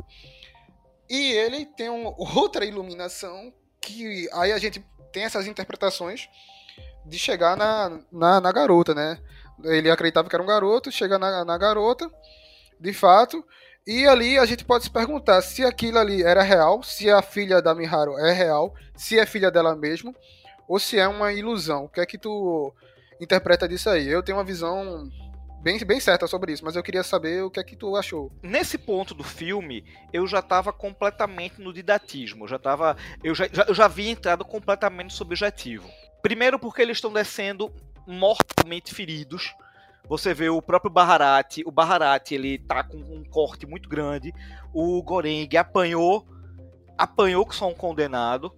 [1.14, 3.52] E ele tem um- outra iluminação,
[3.82, 4.82] que aí a gente
[5.12, 6.26] tem essas interpretações
[7.04, 9.18] de chegar na, na, na garota, né?
[9.62, 12.10] Ele acreditava que era um garoto, chega na, na garota,
[12.80, 13.44] de fato.
[13.86, 17.60] E ali a gente pode se perguntar se aquilo ali era real, se a filha
[17.60, 20.14] da Miharu é real, se é filha dela mesmo,
[20.66, 21.84] ou se é uma ilusão.
[21.84, 22.72] O que é que tu
[23.20, 24.08] interpreta disso aí?
[24.08, 25.10] Eu tenho uma visão
[25.62, 28.30] bem, bem certa sobre isso, mas eu queria saber o que é que tu achou.
[28.42, 32.44] nesse ponto do filme, eu já estava completamente no didatismo.
[32.44, 32.96] Eu já tava.
[33.22, 35.88] Eu já, já, eu já havia entrado completamente subjetivo.
[36.20, 37.72] Primeiro porque eles estão descendo
[38.06, 39.54] mortalmente feridos.
[40.08, 44.34] Você vê o próprio Baharat, o Baharat, ele tá com um corte muito grande.
[44.72, 46.26] O Goreng apanhou,
[46.98, 48.52] apanhou que só um condenado.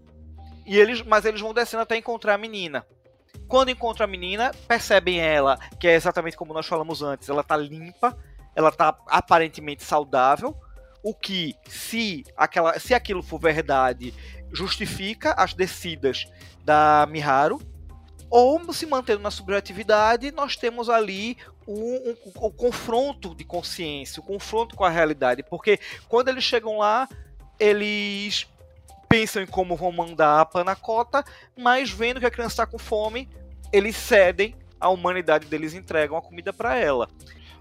[0.67, 2.87] E eles, mas eles vão descendo até encontrar a menina.
[3.49, 7.57] Quando encontram a menina, percebem ela, que é exatamente como nós falamos antes, ela tá
[7.57, 8.17] limpa,
[8.55, 10.57] ela tá aparentemente saudável,
[11.03, 14.15] o que, se, aquela, se aquilo for verdade,
[14.53, 16.27] justifica as descidas
[16.65, 17.61] da Miharu,
[18.31, 24.21] ou se mantendo na subjetividade, nós temos ali o um, um, um confronto de consciência,
[24.21, 25.79] o confronto com a realidade, porque
[26.09, 27.09] quando eles chegam lá,
[27.61, 28.47] eles
[29.09, 31.25] pensam em como vão mandar a panacota,
[31.57, 33.29] mas vendo que a criança está com fome,
[33.73, 37.09] eles cedem, a humanidade deles entregam a comida para ela.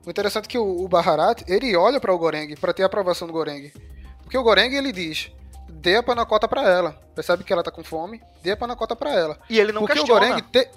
[0.05, 2.87] O interessante é que o, o Baharat, ele olha para o Goreng para ter a
[2.87, 3.71] aprovação do Goreng.
[4.21, 5.31] Porque o Goreng, ele diz,
[5.69, 6.99] dê a panacota para ela.
[7.15, 9.39] Percebe que ela tá com fome, dê a panacota para ela.
[9.49, 10.25] E ele não Porque questiona.
[10.25, 10.69] o Goreng te...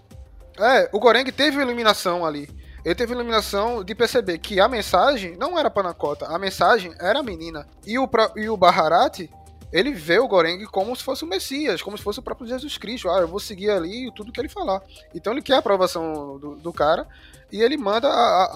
[0.58, 2.48] É, o Goreng teve iluminação ali.
[2.84, 7.22] Ele teve iluminação de perceber que a mensagem não era panacota, a mensagem era a
[7.22, 7.66] menina.
[7.84, 9.28] E o, e o Baharat,
[9.72, 12.78] ele vê o Goreng como se fosse o Messias, como se fosse o próprio Jesus
[12.78, 13.08] Cristo.
[13.10, 14.80] Ah, eu vou seguir ali tudo que ele falar.
[15.14, 17.06] Então ele quer a aprovação do, do cara
[17.52, 18.48] e ele manda a, a-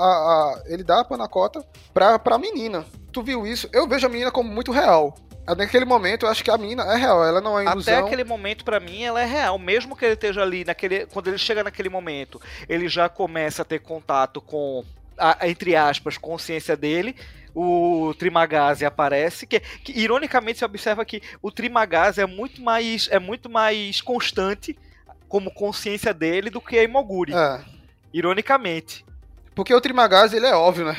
[0.55, 2.85] a- ele dá a panacota pra, pra menina.
[3.13, 3.69] Tu viu isso?
[3.73, 5.15] Eu vejo a menina como muito real.
[5.57, 7.95] Naquele momento, eu acho que a menina é real, ela não é ilusão.
[7.99, 9.59] Até aquele momento, pra mim, ela é real.
[9.59, 13.65] Mesmo que ele esteja ali, naquele, quando ele chega naquele momento, ele já começa a
[13.65, 14.85] ter contato com,
[15.19, 17.17] a, entre aspas, consciência dele.
[17.55, 23.19] O Trimagazi aparece, que, que ironicamente se observa que o Trimagazi é muito mais, é
[23.19, 24.79] muito mais constante
[25.29, 27.33] como consciência dele do que a Imoguri.
[27.35, 27.61] É.
[28.13, 29.05] Ironicamente.
[29.55, 30.97] Porque o Trimagaz, ele é óbvio, né?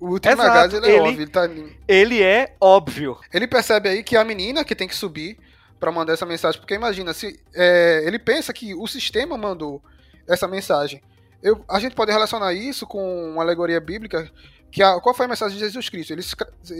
[0.00, 1.22] O Trimagaz, Exato, ele é ele- óbvio.
[1.22, 1.48] Ele, tá.
[1.88, 3.18] Ele é óbvio.
[3.32, 5.38] ele percebe aí que é a menina que tem que subir
[5.80, 6.60] pra mandar essa mensagem.
[6.60, 9.82] Porque imagina, se é, ele pensa que o sistema mandou
[10.28, 11.02] essa mensagem.
[11.42, 14.30] Eu- a gente pode relacionar isso com uma alegoria bíblica.
[14.74, 16.12] Que a- qual foi a mensagem de Jesus Cristo?
[16.12, 16.34] Ele se,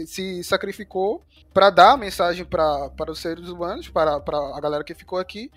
[0.05, 1.23] se sacrificou
[1.53, 5.49] para dar a mensagem para os seres humanos, para, a galera que ficou aqui,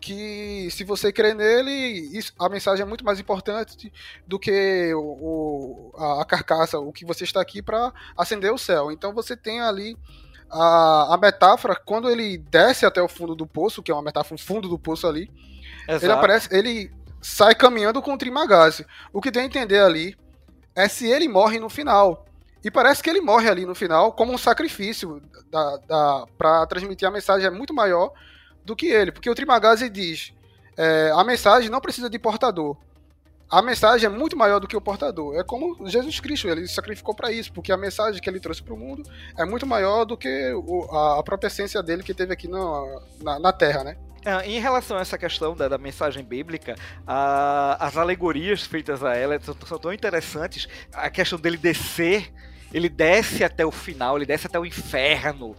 [0.00, 1.72] que se você crer nele,
[2.16, 3.92] isso- a mensagem é muito mais importante
[4.24, 8.58] do que o, o- a, a carcaça, o que você está aqui para acender o
[8.58, 8.92] céu.
[8.92, 9.96] Então você tem ali
[10.48, 14.36] a, a metáfora, quando ele desce até o fundo do poço, que é uma metáfora,
[14.36, 15.28] o fundo do poço ali,
[15.88, 16.04] Exato.
[16.04, 18.86] ele aparece, ele sai caminhando com o Trimagasi.
[19.12, 20.16] O que tem a entender ali
[20.74, 22.26] é se ele morre no final.
[22.64, 25.20] E parece que ele morre ali no final como um sacrifício
[25.50, 28.12] da, da, para transmitir a mensagem é muito maior
[28.64, 29.10] do que ele.
[29.10, 30.32] Porque o Trimagasi diz:
[30.76, 32.76] é, a mensagem não precisa de portador.
[33.50, 35.36] A mensagem é muito maior do que o portador.
[35.36, 38.62] É como Jesus Cristo, ele se sacrificou para isso, porque a mensagem que ele trouxe
[38.62, 39.02] para o mundo
[39.36, 43.38] é muito maior do que o- a, a própria essência dele que teve aqui na,
[43.40, 43.96] na Terra, né?
[44.24, 49.16] Ah, Em relação a essa questão da, da mensagem bíblica, a- as alegorias feitas a
[49.16, 50.68] ela são, são tão interessantes.
[50.92, 52.32] A questão dele descer,
[52.72, 55.56] ele desce até o final, ele desce até o inferno.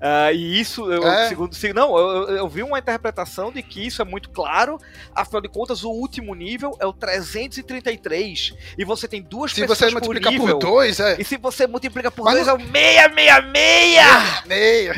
[0.00, 1.28] Ah, e isso, eu, É.
[1.28, 1.54] segundo.
[1.54, 4.78] se- Não, eu, eu- vi uma interpretação de que isso é muito claro.
[5.14, 8.54] Afinal de contas, o último nível é o 333.
[8.76, 11.16] E você tem duas Se pessoas você multiplicar por por dois, é.
[11.18, 14.46] E se você multiplica por Mas dois, não- é o 666!
[14.46, 14.94] Meia.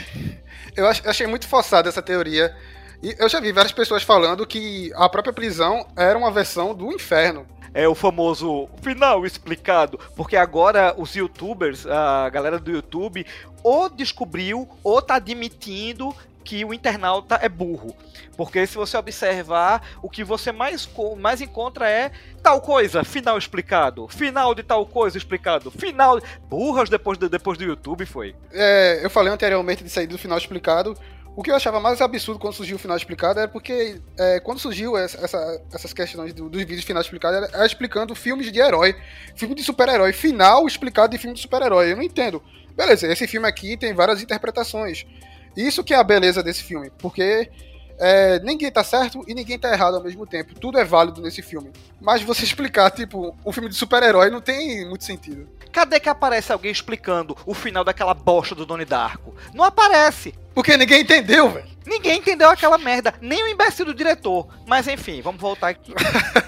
[0.77, 2.55] Eu ach- achei muito forçada essa teoria.
[3.03, 6.93] E eu já vi várias pessoas falando que a própria prisão era uma versão do
[6.93, 7.47] inferno.
[7.75, 13.27] É o famoso final explicado, porque agora os youtubers, a galera do YouTube,
[13.63, 16.15] ou descobriu ou tá admitindo
[16.47, 17.95] que o internauta é burro.
[18.37, 20.89] Porque se você observar, o que você mais,
[21.19, 26.21] mais encontra é tal coisa, final explicado, final de tal coisa explicado, final.
[26.49, 28.35] Burras depois do, depois do YouTube foi.
[28.53, 30.97] É, eu falei anteriormente de sair do final explicado.
[31.37, 34.59] O que eu achava mais absurdo quando surgiu o final explicado era porque é, quando
[34.59, 38.59] surgiu essa- essa- essas questões do- dos vídeos final explicado era, era explicando filmes de
[38.59, 38.97] herói,
[39.35, 41.93] filme de super-herói, final explicado de filme de super-herói.
[41.93, 42.43] Eu não entendo.
[42.75, 45.05] Beleza, esse filme aqui tem várias interpretações.
[45.55, 47.51] Isso que é a beleza desse filme, porque
[47.99, 50.59] é, ninguém tá certo e ninguém tá errado ao mesmo tempo.
[50.59, 51.71] Tudo é válido nesse filme.
[52.01, 55.47] Mas você explicar, tipo, um filme de super-herói não tem muito sentido.
[55.77, 59.37] Cadê que aparece alguém explicando o final daquela bosta do Doni Darko?
[59.53, 60.33] Não aparece.
[60.55, 61.69] Porque ninguém entendeu, velho.
[61.85, 64.49] Ninguém entendeu aquela merda, nem o imbecil do diretor.
[64.67, 65.93] Mas enfim, vamos voltar aqui.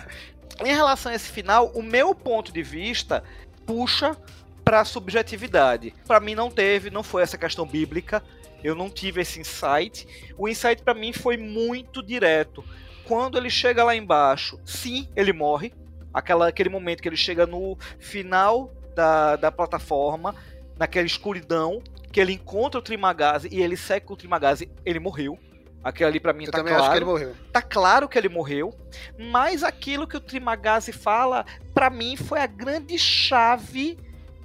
[0.64, 3.22] em relação a esse final, o meu ponto de vista
[3.66, 4.16] puxa
[4.64, 5.94] pra subjetividade.
[6.06, 8.24] Pra mim não teve, não foi essa questão bíblica.
[8.64, 10.08] Eu não tive esse insight.
[10.38, 12.64] O insight pra mim foi muito direto.
[13.04, 15.74] Quando ele chega lá embaixo, sim, ele morre.
[16.14, 20.34] Aquela, aquele momento que ele chega no final da, da plataforma,
[20.76, 21.80] naquela escuridão,
[22.12, 25.38] que ele encontra o Trimagazi e ele segue o Trimagazi, ele morreu.
[25.84, 27.36] Aquilo ali pra mim Eu tá também claro acho que ele morreu.
[27.52, 28.74] tá claro que ele morreu,
[29.16, 33.96] mas aquilo que o Trimagazi fala, pra mim, foi a grande chave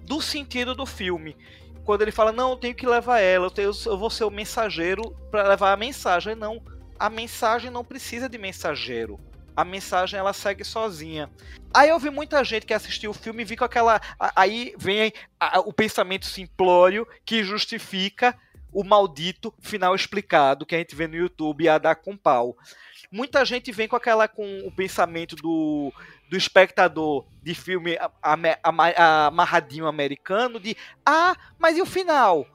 [0.05, 1.35] do sentido do filme.
[1.83, 4.29] Quando ele fala, não, eu tenho que levar ela, eu, tenho, eu vou ser o
[4.29, 6.35] mensageiro pra levar a mensagem.
[6.35, 6.61] Não,
[6.99, 9.19] a mensagem não precisa de mensageiro.
[9.55, 11.29] A mensagem ela segue sozinha.
[11.73, 13.99] Aí eu vi muita gente que assistiu o filme e vi com aquela.
[14.35, 18.37] Aí vem a- o pensamento simplório que justifica
[18.71, 22.57] o maldito final explicado que a gente vê no YouTube a dar com pau.
[23.11, 25.93] Muita gente vem com aquela com o pensamento do,
[26.27, 27.95] do espectador de filme
[28.63, 30.75] amarradinho americano de
[31.05, 32.47] ah, mas e o final?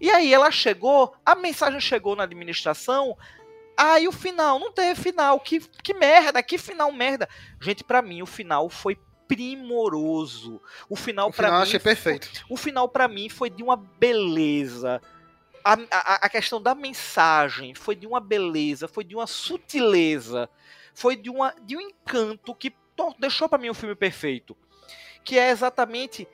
[0.00, 3.16] E aí ela chegou, a mensagem chegou na administração,
[3.76, 4.58] ah, e o final?
[4.58, 7.28] Não teve final, que, que merda, que final merda.
[7.60, 8.98] Gente, pra mim o final foi
[9.28, 10.60] primoroso.
[10.88, 12.44] O final O eu mim achei perfeito.
[12.48, 15.00] o final pra mim foi de uma beleza.
[15.64, 20.48] A, a, a questão da mensagem foi de uma beleza, foi de uma sutileza,
[20.94, 22.72] foi de, uma, de um encanto que
[23.18, 24.56] deixou pra mim o filme perfeito.
[25.24, 26.26] Que é exatamente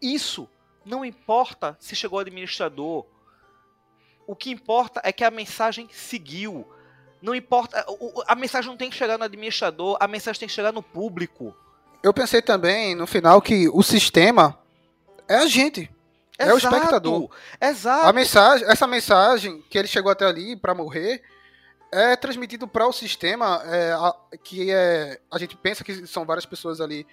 [0.00, 0.48] isso.
[0.84, 3.04] Não importa se chegou ao administrador.
[4.26, 6.66] O que importa é que a mensagem seguiu.
[7.22, 7.84] Não importa.
[8.26, 11.54] A mensagem não tem que chegar no administrador, a mensagem tem que chegar no público.
[12.02, 14.58] Eu pensei também, no final, que o sistema
[15.28, 15.90] é a gente.
[16.38, 17.30] É o Exato, espectador.
[17.60, 18.06] Exato.
[18.06, 21.22] A mensagem, essa mensagem que ele chegou até ali pra morrer
[21.90, 24.14] é transmitido para o sistema é, a-
[24.44, 27.06] que é a gente pensa que são várias pessoas ali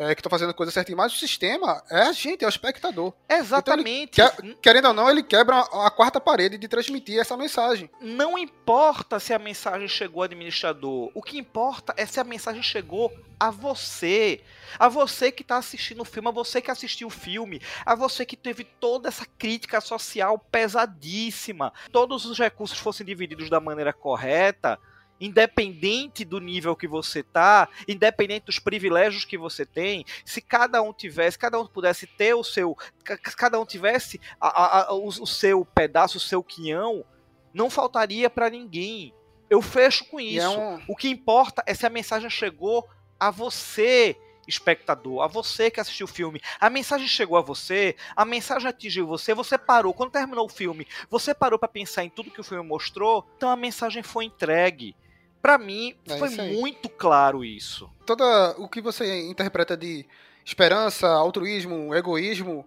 [0.00, 3.12] é, que estão fazendo coisa certinha, mas o sistema é a gente, é o espectador.
[3.28, 4.12] Exatamente.
[4.12, 7.90] Quer- querendo ou não, ele quebra a, a quarta parede de transmitir essa mensagem.
[8.00, 11.10] Não importa se a mensagem chegou ao administrador.
[11.14, 14.40] O que importa é se a mensagem chegou a você.
[14.78, 18.24] A você que está assistindo o filme, a você que assistiu o filme, a você
[18.24, 21.72] que teve toda essa crítica social pesadíssima.
[21.92, 24.78] Todos os recursos fossem divididos da maneira correta.
[25.20, 30.92] Independente do nível que você tá, independente dos privilégios que você tem, se cada um
[30.92, 35.26] tivesse, cada um pudesse ter o seu, ca- cada um tivesse a- a- o, o
[35.26, 37.04] seu pedaço, o seu quinhão,
[37.52, 39.12] não faltaria pra ninguém.
[39.48, 40.46] Eu fecho com E isso.
[40.46, 44.16] é um, O que importa é se a mensagem chegou a você,
[44.46, 46.40] espectador, a você que assistiu o filme.
[46.58, 49.92] A mensagem chegou a você, a mensagem atingiu você, você parou.
[49.92, 53.50] Quando terminou o filme, você parou pra pensar em tudo que o filme mostrou, então
[53.50, 54.94] a mensagem foi entregue.
[55.42, 57.90] Pra mim, É foi muito claro isso.
[58.04, 60.04] toda o que você interpreta de
[60.44, 62.66] esperança, altruísmo, egoísmo,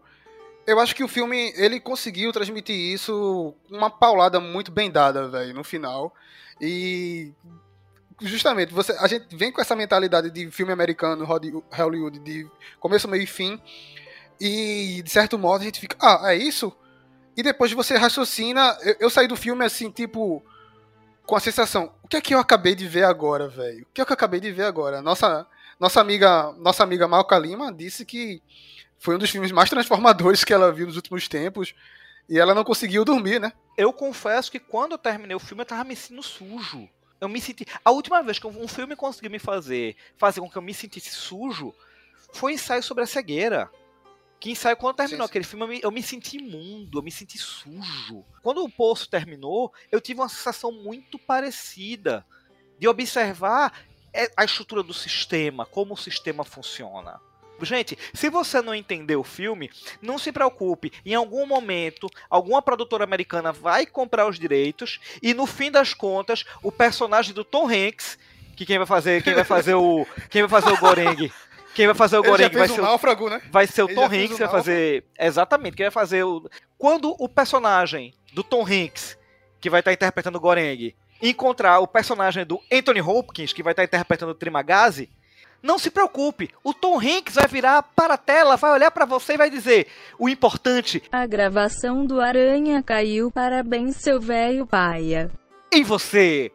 [0.65, 5.53] eu acho que o filme ele conseguiu transmitir isso uma paulada muito bem dada, velho,
[5.53, 6.15] no final.
[6.61, 7.33] E
[8.21, 12.47] justamente, você, a gente vem com essa mentalidade de filme americano, Holly- Hollywood, de
[12.79, 13.61] começo, meio e fim,
[14.39, 16.71] e de certo modo a gente fica, ah, é isso?
[17.35, 20.41] E depois você raciocina, eu, eu saí do filme assim, tipo,
[21.25, 23.81] com a sensação, que é que eu acabei de ver agora, velho?
[23.81, 25.01] O que é que eu acabei de ver agora?
[25.01, 25.47] Nossa,
[25.79, 28.39] nossa amiga, nossa amiga Malca Lima disse que
[28.99, 31.73] foi um dos filmes mais transformadores que ela viu nos últimos tempos
[32.29, 33.51] e ela não conseguiu dormir, né?
[33.75, 36.87] Eu confesso que quando eu terminei o filme, eu tava me sentindo sujo.
[37.19, 37.65] Eu me senti.
[37.83, 41.09] A última vez que um filme conseguiu me fazer fazer com que eu me sentisse
[41.09, 41.73] sujo
[42.31, 43.71] foi o ensaio sobre a cegueira.
[44.43, 45.29] Que ensaio, quando terminou Sim, sim.
[45.29, 48.25] aquele filme, eu me, senti imundo, eu me senti sujo.
[48.41, 52.25] Quando o Poço terminou, eu tive uma sensação muito parecida
[52.77, 53.71] de observar
[54.13, 57.21] é, a estrutura do sistema, como o sistema funciona.
[57.61, 59.71] Gente, se você não entender o filme,
[60.01, 60.91] não se preocupe.
[61.05, 66.43] Em algum momento, alguma produtora americana vai comprar os direitos e no fim das contas,
[66.61, 68.19] o personagem do Tom Hanks,
[68.57, 71.31] que quem vai fazer, quem vai fazer o, quem vai fazer o Goreng,
[71.73, 73.41] quem vai fazer o Goreng vai um o né?
[73.51, 75.03] vai ser o Ele Tom Hanks que vai fazer.
[75.19, 76.49] Exatamente, que vai fazer o.
[76.77, 79.17] Quando o personagem do Tom Hanks,
[79.59, 83.83] que vai estar interpretando o Goreng, encontrar o personagem do Anthony Hopkins, que vai estar
[83.83, 85.09] interpretando o Trimagazi,
[85.61, 89.33] não se preocupe, o Tom Hanks vai virar para a tela, vai olhar para você
[89.33, 89.87] e vai dizer:
[90.19, 93.31] o importante A gravação do Aranha caiu.
[93.31, 95.31] Parabéns, seu velho paia.
[95.71, 96.51] em você.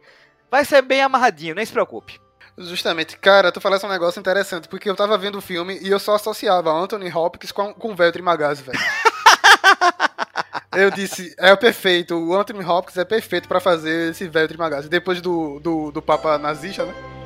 [0.51, 2.19] Vai ser bem amarradinho, nem se preocupe.
[2.59, 5.97] Justamente, cara, tu falasse um negócio interessante, porque eu tava vendo o filme e eu
[5.97, 8.79] só associava Anthony Hopkins com, com o velho Trimagazzi, velho.
[10.75, 14.89] eu disse, é o perfeito, o Anthony Hopkins é perfeito pra fazer esse velho Trimagazzi.
[14.89, 17.18] Depois do, do, do Papa nazista, né?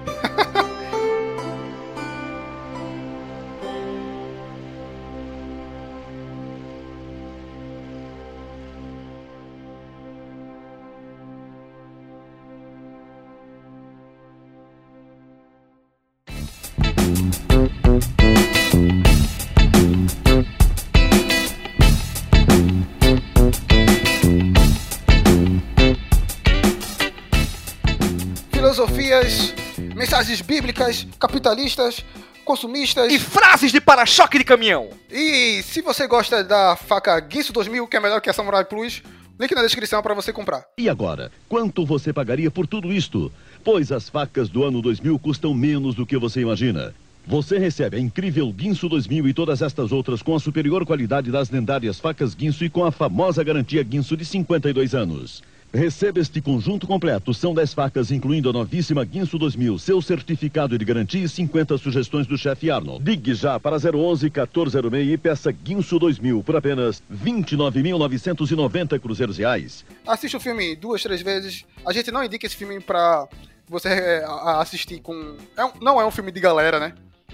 [30.33, 32.03] Mensagens bíblicas, capitalistas,
[32.43, 33.11] consumistas.
[33.11, 34.89] E frases de para-choque de caminhão.
[35.11, 39.03] E se você gosta da faca Guinso 2000, que é melhor que a Samurai Plus,
[39.39, 40.65] link na descrição para você comprar.
[40.77, 43.31] E agora, quanto você pagaria por tudo isto?
[43.63, 46.93] Pois as facas do ano 2000 custam menos do que você imagina.
[47.25, 51.49] Você recebe a incrível Guinso 2000 e todas estas outras com a superior qualidade das
[51.49, 55.41] lendárias facas Guinso e com a famosa garantia Guinso de 52 anos.
[55.73, 57.33] Receba este conjunto completo.
[57.33, 62.27] São 10 facas, incluindo a novíssima Guinso 2000, seu certificado de garantia e 50 sugestões
[62.27, 63.03] do chefe Arnold.
[63.03, 69.83] Ligue já para 011 1406 e peça Guinso 2000 por apenas 29.990 cruzeiros reais.
[70.05, 71.65] Assiste o filme duas, três vezes.
[71.83, 73.27] A gente não indica esse filme pra
[73.67, 74.25] você é,
[74.59, 75.35] assistir com.
[75.57, 76.93] é não é um filme de galera, né?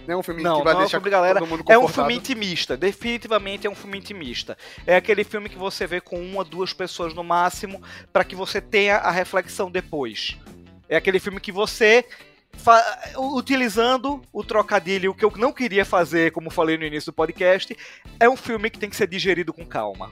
[0.10, 1.39] Não é um filme Não, que vai não é um deixar filme, galera.
[1.39, 2.76] todo mundo É um filme intimista.
[2.76, 4.57] Definitivamente é um filme intimista.
[4.88, 7.80] É aquele filme que você vê com uma, duas pessoas no máximo,
[8.12, 10.36] para que você tenha a reflexão depois.
[10.89, 12.03] É aquele filme que você.
[13.16, 17.78] Utilizando o trocadilho que eu não queria fazer, como falei no início do podcast,
[18.20, 20.10] é um filme que tem que ser digerido com calma.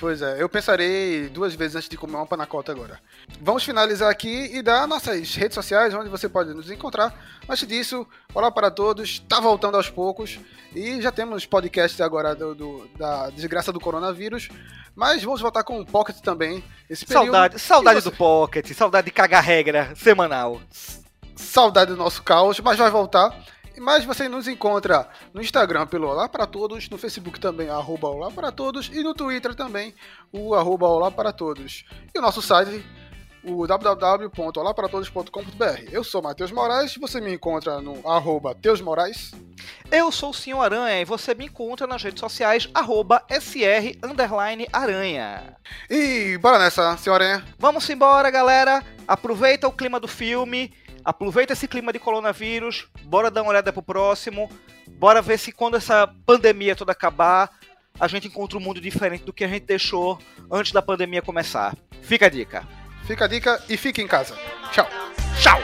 [0.00, 2.98] Pois é, eu pensarei duas vezes antes de comer uma panacota agora.
[3.38, 7.14] Vamos finalizar aqui e dar nossas redes sociais, onde você pode nos encontrar.
[7.46, 10.40] Antes disso, olá para todos, tá voltando aos poucos
[10.74, 14.48] e já temos podcasts agora do, do- da desgraça do coronavírus,
[14.96, 16.64] mas vamos voltar com o Pocket também.
[16.88, 17.24] Esse período.
[17.26, 20.62] Saudade, saudade você- do Pocket, saudade de cagar regra semanal.
[21.36, 23.38] saudade do nosso caos, mas vai voltar.
[23.78, 28.30] Mas você nos encontra no Instagram pelo Olá para Todos, no Facebook também, arroba Olá
[28.30, 29.94] para Todos, e no Twitter também,
[30.32, 31.84] o arroba Olá para Todos.
[32.14, 32.84] E o nosso site,
[33.42, 35.88] o www.olaparatodos.com.br.
[35.90, 39.32] Eu sou Matheus Moraes, você me encontra no arroba Teus Moraes.
[39.90, 44.68] Eu sou o Senhor Aranha e você me encontra nas redes sociais, arroba SR underline
[44.72, 45.56] Aranha.
[45.88, 47.44] E bora nessa, senhora.
[47.58, 48.84] Vamos embora, galera.
[49.06, 50.72] Aproveita o clima do filme,
[51.04, 54.50] aproveita esse clima de coronavírus, bora dar uma olhada pro próximo,
[54.88, 57.50] bora ver se quando essa pandemia toda acabar,
[57.98, 60.18] a gente encontra um mundo diferente do que a gente deixou
[60.50, 61.76] antes da pandemia começar.
[62.02, 62.66] Fica a dica.
[63.04, 64.36] Fica a dica e fique em casa.
[64.72, 64.88] Tchau.
[65.40, 65.60] Tchau!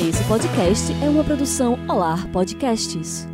[0.00, 3.28] Esse podcast é uma produção Olar Podcasts.